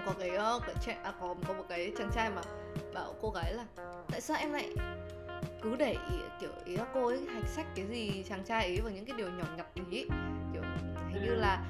[0.07, 2.41] có cái, uh, cái à, có, có một cái chàng trai mà
[2.93, 3.65] bảo cô gái là
[4.11, 4.69] tại sao em lại
[5.61, 8.81] cứ để ý, kiểu ý là cô ấy hạch sách cái gì chàng trai ấy
[8.81, 10.07] vào những cái điều nhỏ nhặt ấy.
[10.53, 10.61] kiểu
[11.09, 11.65] hình như là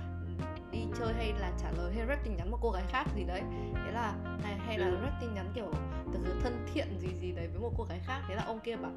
[0.72, 3.24] đi chơi hay là trả lời hay rep tin nhắn một cô gái khác gì
[3.24, 3.42] đấy.
[3.86, 4.14] Thế là
[4.44, 4.98] hay, hay là ừ.
[5.02, 5.72] rep tin nhắn kiểu
[6.14, 8.22] từ thân thiện gì gì đấy với một cô gái khác.
[8.28, 8.92] Thế là ông kia bảo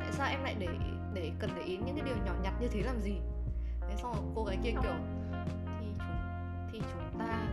[0.00, 0.68] tại sao em lại để
[1.14, 3.18] để cần để ý những cái điều nhỏ nhặt như thế làm gì?
[3.88, 4.94] Thế xong rồi cô gái kia kiểu
[5.80, 6.16] thì chúng
[6.72, 7.46] thì chúng ta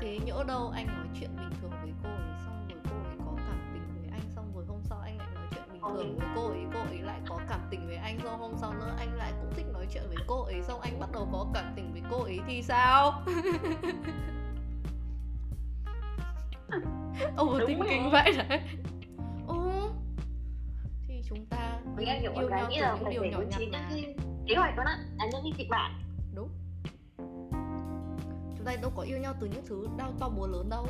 [0.00, 3.16] thế nhỡ đâu anh nói chuyện bình thường với cô ấy xong rồi cô ấy
[3.26, 6.18] có cảm tình với anh xong rồi hôm sau anh lại nói chuyện bình thường
[6.18, 8.94] với cô ấy cô ấy lại có cảm tình với anh xong hôm sau nữa
[8.98, 11.72] anh lại cũng thích nói chuyện với cô ấy xong anh bắt đầu có cảm
[11.76, 13.22] tình với cô ấy thì sao?
[17.88, 18.60] Kinh vậy đấy.
[19.48, 19.54] Ừ
[21.08, 23.82] Thì chúng ta Mình yêu nhau từ những điều nhỏ nhặt
[24.46, 24.98] Kế hoạch đó là
[25.32, 26.05] nhân kịch bản
[28.66, 30.86] Ta đâu có yêu nhau từ những thứ đau to búa lớn đâu.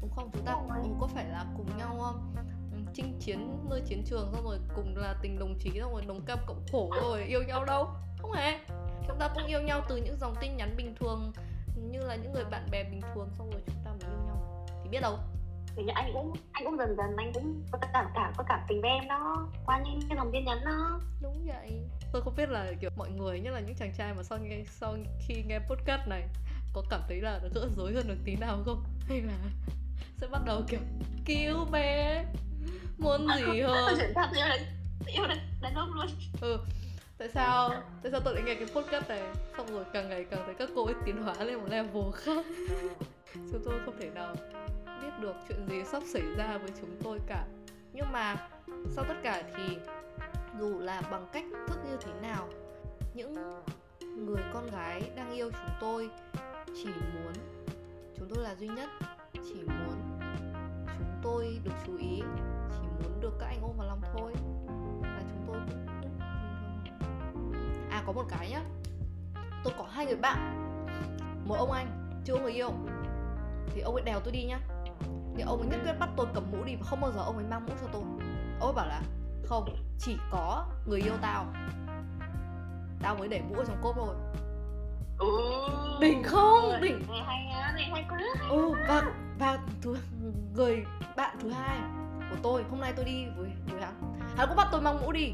[0.00, 0.30] Đúng không?
[0.32, 4.44] Chúng ta ừ, có phải là cùng nhau um, chinh chiến nơi chiến trường xong
[4.44, 7.64] rồi cùng là tình đồng chí xong rồi đồng cam cộng khổ rồi yêu nhau
[7.64, 7.88] đâu?
[8.18, 8.58] Không hề.
[9.08, 11.32] Chúng ta cũng yêu nhau từ những dòng tin nhắn bình thường
[11.90, 14.66] như là những người bạn bè bình thường xong rồi chúng ta mới yêu nhau.
[14.90, 15.18] Biết đâu?
[15.76, 18.80] Thì anh cũng anh cũng dần dần anh cũng có cảm cảm có cảm tình
[18.80, 21.00] với em đó qua những cái dòng tin nhắn đó.
[21.22, 21.82] Đúng vậy.
[22.12, 24.64] Tôi không biết là kiểu mọi người nhất là những chàng trai mà sau nghe
[24.70, 24.96] sau
[25.28, 26.28] khi nghe podcast này
[26.72, 28.84] có cảm thấy là nó gỡ rối hơn được tí nào không?
[29.08, 29.38] Hay là
[30.16, 30.80] sẽ bắt đầu kiểu
[31.24, 32.24] cứu bé
[32.98, 33.98] muốn gì hơn?
[34.14, 34.46] thật yêu
[35.06, 35.26] yêu
[35.62, 36.06] đàn ông luôn.
[36.40, 36.58] Ừ
[37.22, 37.70] tại sao
[38.02, 39.22] tại sao tôi lại nghe cái podcast này?
[39.56, 42.46] Xong rồi càng ngày càng thấy các cô ấy tiến hóa lên một level khác.
[43.34, 44.34] Chúng tôi không thể nào
[45.02, 47.44] biết được chuyện gì sắp xảy ra với chúng tôi cả.
[47.92, 48.48] Nhưng mà
[48.96, 49.76] sau tất cả thì
[50.58, 52.48] dù là bằng cách thức như thế nào
[53.14, 53.34] những
[54.16, 56.10] người con gái đang yêu chúng tôi
[56.74, 57.32] chỉ muốn.
[58.16, 58.88] Chúng tôi là duy nhất.
[59.32, 60.20] Chỉ muốn
[60.98, 62.22] chúng tôi được chú ý.
[62.70, 64.32] Chỉ muốn được các anh ôm vào lòng thôi.
[65.02, 65.86] Là chúng tôi cũng
[66.82, 68.62] bình thường à có một cái nhá.
[69.64, 70.58] Tôi có hai người bạn.
[71.44, 72.70] Một ông anh, chưa người yêu.
[73.66, 74.60] Thì ông ấy đèo tôi đi nhá.
[75.36, 77.36] Thì ông ấy nhất quyết bắt tôi cầm mũ đi và không bao giờ ông
[77.36, 78.02] ấy mang mũ cho tôi.
[78.60, 79.02] Ông ấy bảo là,
[79.44, 81.46] không, chỉ có người yêu tao.
[83.02, 84.14] Tao mới để mũ ở trong cốp thôi
[85.22, 85.98] ừ.
[86.00, 86.80] đỉnh không?
[86.80, 87.02] Đỉnh.
[87.08, 88.18] này hay á này hay quá.
[88.50, 89.02] Ừ và
[89.38, 89.96] và thứ
[90.54, 90.84] người
[91.16, 91.78] bạn thứ hai
[92.30, 95.12] của tôi hôm nay tôi đi với với hắn hắn cũng bắt tôi mang mũ
[95.12, 95.32] đi.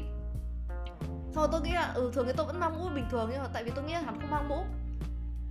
[1.31, 3.49] Sau tôi nghĩ là ừ thường thì tôi vẫn mang mũ bình thường nhưng mà
[3.53, 4.63] tại vì tôi nghĩ là hắn không mang mũ.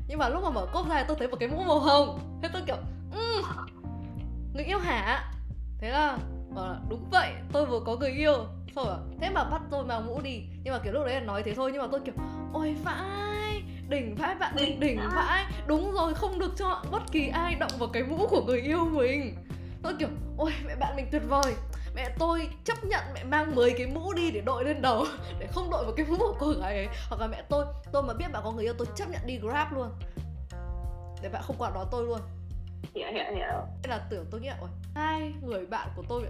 [0.08, 2.18] Nhưng mà lúc mà mở cốp ra tôi thấy một cái mũ màu hồng.
[2.42, 2.76] Thế tôi kiểu
[3.12, 3.44] um,
[4.54, 5.30] người yêu hả?
[5.80, 6.18] Thế là
[6.54, 8.44] bảo là đúng vậy tôi vừa có người yêu.
[8.76, 10.42] Xong rồi thế mà bắt tôi mang mũ đi.
[10.64, 12.14] Nhưng mà kiểu lúc đấy là nói thế thôi nhưng mà tôi kiểu
[12.52, 15.44] ôi vãi đỉnh vãi bạn đỉnh đỉnh vãi.
[15.66, 18.84] đúng rồi không được cho bất kỳ ai động vào cái mũ của người yêu
[18.84, 19.36] mình.
[19.82, 21.54] Tôi kiểu ôi mẹ bạn mình tuyệt vời.
[21.94, 25.04] Mẹ tôi chấp nhận mẹ mang 10 cái mũ đi để đội lên đầu
[25.38, 26.88] để không đội vào cái mũ của gái ấy.
[27.08, 29.38] Hoặc là mẹ tôi tôi mà biết bạn có người yêu tôi chấp nhận đi
[29.38, 29.88] grab luôn.
[31.22, 32.20] Để bạn không quản đó tôi luôn.
[32.94, 33.66] Hiểu hiểu hiểu.
[33.84, 36.22] Là tưởng tôi nghĩ ôi hai người bạn của tôi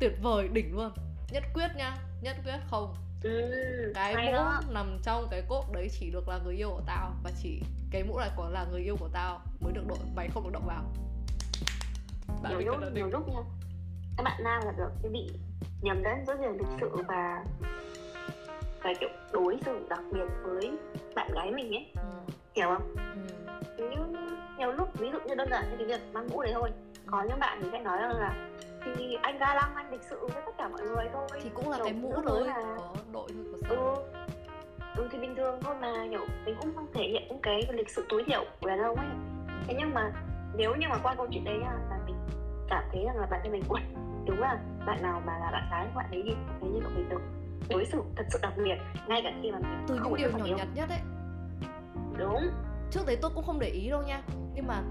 [0.00, 0.92] tuyệt vời đỉnh luôn.
[1.30, 2.94] Nhất quyết nha nhất quyết không
[3.26, 4.60] ừ, cái mũ đó.
[4.70, 8.04] nằm trong cái cốp đấy chỉ được là người yêu của tao và chỉ cái
[8.04, 10.66] mũ này còn là người yêu của tao mới được đội mày không được động
[10.66, 10.84] vào
[12.42, 13.40] bạn nhiều lúc nhiều lúc nha
[14.16, 15.30] các bạn nam là được cái bị
[15.82, 17.44] nhầm lẫn giữa việc lịch sự và
[18.82, 20.78] và kiểu đối xử đặc biệt với
[21.14, 22.32] bạn gái mình ấy ừ.
[22.54, 23.96] hiểu không ừ.
[24.58, 26.70] nhiều lúc ví dụ như đơn giản như cái việc mang mũ đấy thôi
[27.06, 28.48] có những bạn thì sẽ nói rằng là
[28.84, 31.28] thì anh ga lăng anh lịch sự với tất cả mọi người thôi.
[31.42, 32.62] Thì cũng là kiểu, cái mũ thôi là...
[32.76, 33.76] có đội thôi có sao.
[33.76, 35.02] Ừ.
[35.02, 37.90] ừ thì bình thường thôi mà kiểu mình cũng không thể hiện những cái lịch
[37.90, 39.06] sự tối thiểu của đàn ông ấy.
[39.66, 40.12] Thế nhưng mà
[40.56, 42.16] nếu như mà qua câu chuyện đấy là mình
[42.68, 43.80] cảm thấy rằng là bạn thân mình ui
[44.26, 46.32] đúng là bạn nào mà là bạn gái bạn ấy đi.
[46.60, 47.20] Thấy như cậu mình được
[47.70, 48.76] đối xử thật sự đặc biệt
[49.06, 51.00] ngay cả khi mà mình từ những điều nhỏ nhặt nhất ấy.
[52.18, 52.50] Đúng.
[52.90, 54.22] Trước đấy tôi cũng không để ý đâu nha
[54.54, 54.82] nhưng mà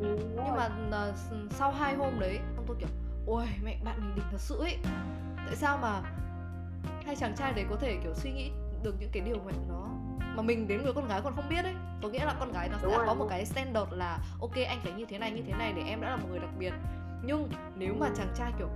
[0.00, 0.68] ừ, nhưng mà
[1.10, 1.16] uh,
[1.50, 2.88] sau hai hôm đấy tôi kiểu
[3.26, 4.78] ôi mẹ bạn mình đỉnh thật sự ấy.
[5.36, 6.02] Tại sao mà
[7.06, 8.50] hai chàng trai đấy có thể kiểu suy nghĩ
[8.82, 9.88] được những cái điều mà nó
[10.36, 11.74] mà mình đến người con gái còn không biết ấy?
[12.02, 14.92] Có nghĩa là con gái nó sẽ có một cái standard là ok anh phải
[14.92, 16.72] như thế này như thế này để em đã là một người đặc biệt.
[17.22, 18.68] Nhưng nếu mà chàng trai kiểu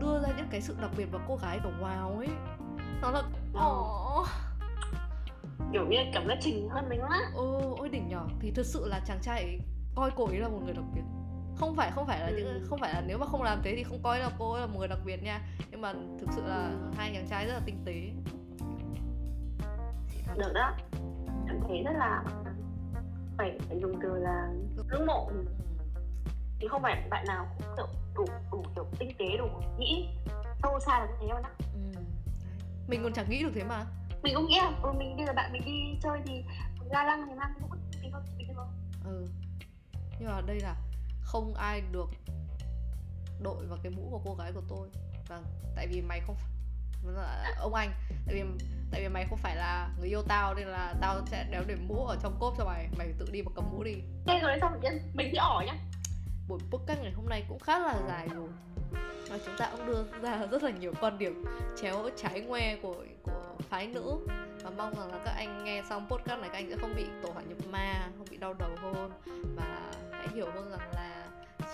[0.00, 2.28] đưa ra những cái sự đặc biệt và cô gái kiểu wow ấy
[3.02, 3.22] nó là
[3.66, 4.26] oh.
[5.72, 8.88] Kiểu như cảm giác trình hơn mình quá ô ôi đỉnh nhỏ thì thực sự
[8.88, 9.58] là chàng trai ấy
[9.94, 11.02] coi cô ấy là một người đặc biệt.
[11.56, 12.66] Không phải không phải là những ừ.
[12.68, 14.66] không phải là nếu mà không làm thế thì không coi là cô ấy là
[14.66, 15.40] một người đặc biệt nha.
[15.70, 16.90] Nhưng mà thực sự là ừ.
[16.96, 18.10] hai chàng trai rất là tinh tế.
[20.36, 20.72] Được đó.
[21.48, 22.24] Em thấy rất là
[23.38, 24.48] phải, phải dùng từ là
[24.90, 25.30] ngưỡng mộ.
[26.60, 27.84] Thì không phải bạn nào cũng đủ
[28.14, 29.46] đủ, đủ kiểu tinh tế đủ
[29.78, 30.08] nghĩ
[30.62, 32.00] sâu xa là như thế đâu đó ừ.
[32.88, 33.84] mình còn chẳng nghĩ được thế mà
[34.24, 36.44] mình cũng nghĩ là ừ, mình bây giờ bạn mình đi chơi thì
[36.90, 37.70] ga lăng thì mang cũng
[38.02, 38.68] mình không mình không
[39.04, 39.26] ừ.
[40.18, 40.76] Nhưng mà đây là
[41.22, 42.10] không ai được
[43.42, 44.88] đội vào cái mũ của cô gái của tôi.
[45.28, 45.44] Vâng
[45.76, 46.36] tại vì mày không
[47.58, 47.90] ông anh
[48.26, 48.42] tại vì
[48.90, 51.76] tại vì mày không phải là người yêu tao nên là tao sẽ đéo để
[51.88, 52.88] mũ ở trong cốp cho mày.
[52.98, 53.94] Mày tự đi và cầm mũ đi.
[54.26, 54.80] Thế rồi xong
[55.14, 55.74] mình bị ỏ nhá.
[56.48, 58.48] Buổi podcast ngày hôm nay cũng khá là dài rồi.
[59.28, 61.44] Và chúng ta cũng đưa ra rất là nhiều quan điểm
[61.82, 63.43] chéo trái ngoe của của
[63.74, 64.18] phái nữ.
[64.62, 67.06] Và mong rằng là các anh nghe xong podcast này các anh sẽ không bị
[67.22, 69.10] tổ hỏa nhập ma, không bị đau đầu hơn.
[69.56, 71.26] Và hãy hiểu hơn rằng là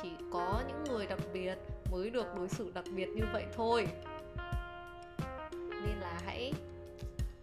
[0.03, 1.59] chỉ có những người đặc biệt
[1.91, 3.87] mới được đối xử đặc biệt như vậy thôi.
[5.53, 6.53] Nên là hãy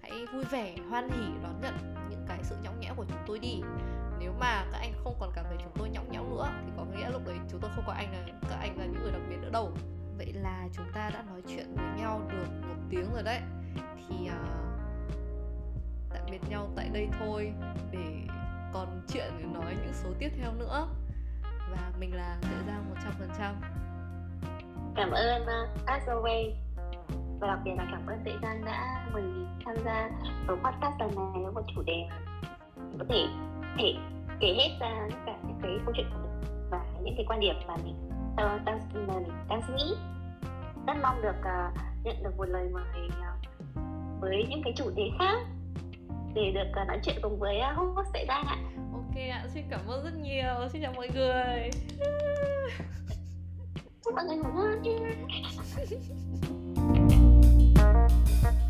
[0.02, 1.74] hãy vui vẻ, hoan hỉ, đón nhận
[2.10, 3.62] những cái sự nhõng nhẽo của chúng tôi đi.
[4.20, 6.86] Nếu mà các anh không còn cảm thấy chúng tôi nhõng nhẽo nữa, thì có
[6.86, 9.22] nghĩa lúc đấy chúng tôi không có anh là, các anh là những người đặc
[9.30, 9.72] biệt nữa đâu.
[10.18, 13.40] Vậy là chúng ta đã nói chuyện với nhau được một tiếng rồi đấy
[14.10, 14.38] thì uh, ờ,
[16.10, 17.54] tạm biệt nhau tại đây thôi
[17.92, 18.28] để
[18.74, 20.88] còn chuyện để nói những số tiếp theo nữa.
[21.44, 23.56] Và mình là Tệ Giai một trăm phần trăm.
[24.96, 26.52] Cảm ơn ờ, uh, Asaway
[27.40, 30.10] và đặc biệt là cảm ơn Tệ Giang đã mời mình tham gia
[30.48, 32.08] ở podcast lần này với một chủ đề
[33.00, 33.28] có thể
[33.78, 33.96] thể
[34.40, 37.56] kể hết ra cả những cái câu chuyện của mình và những cái quan điểm
[37.68, 39.96] mà mình đang đang, mình đang suy nghĩ.
[40.88, 43.37] Rất mong được uh, nhận được một lời mời uh,
[44.20, 45.38] với những cái chủ đề khác
[46.34, 48.58] để được à, nói chuyện cùng với à, host xảy ra ạ.
[48.94, 50.70] Ok ạ, xin cảm ơn rất nhiều.
[50.70, 51.70] Xin chào mọi người.
[54.06, 54.84] Chúc mọi người ngủ ngon.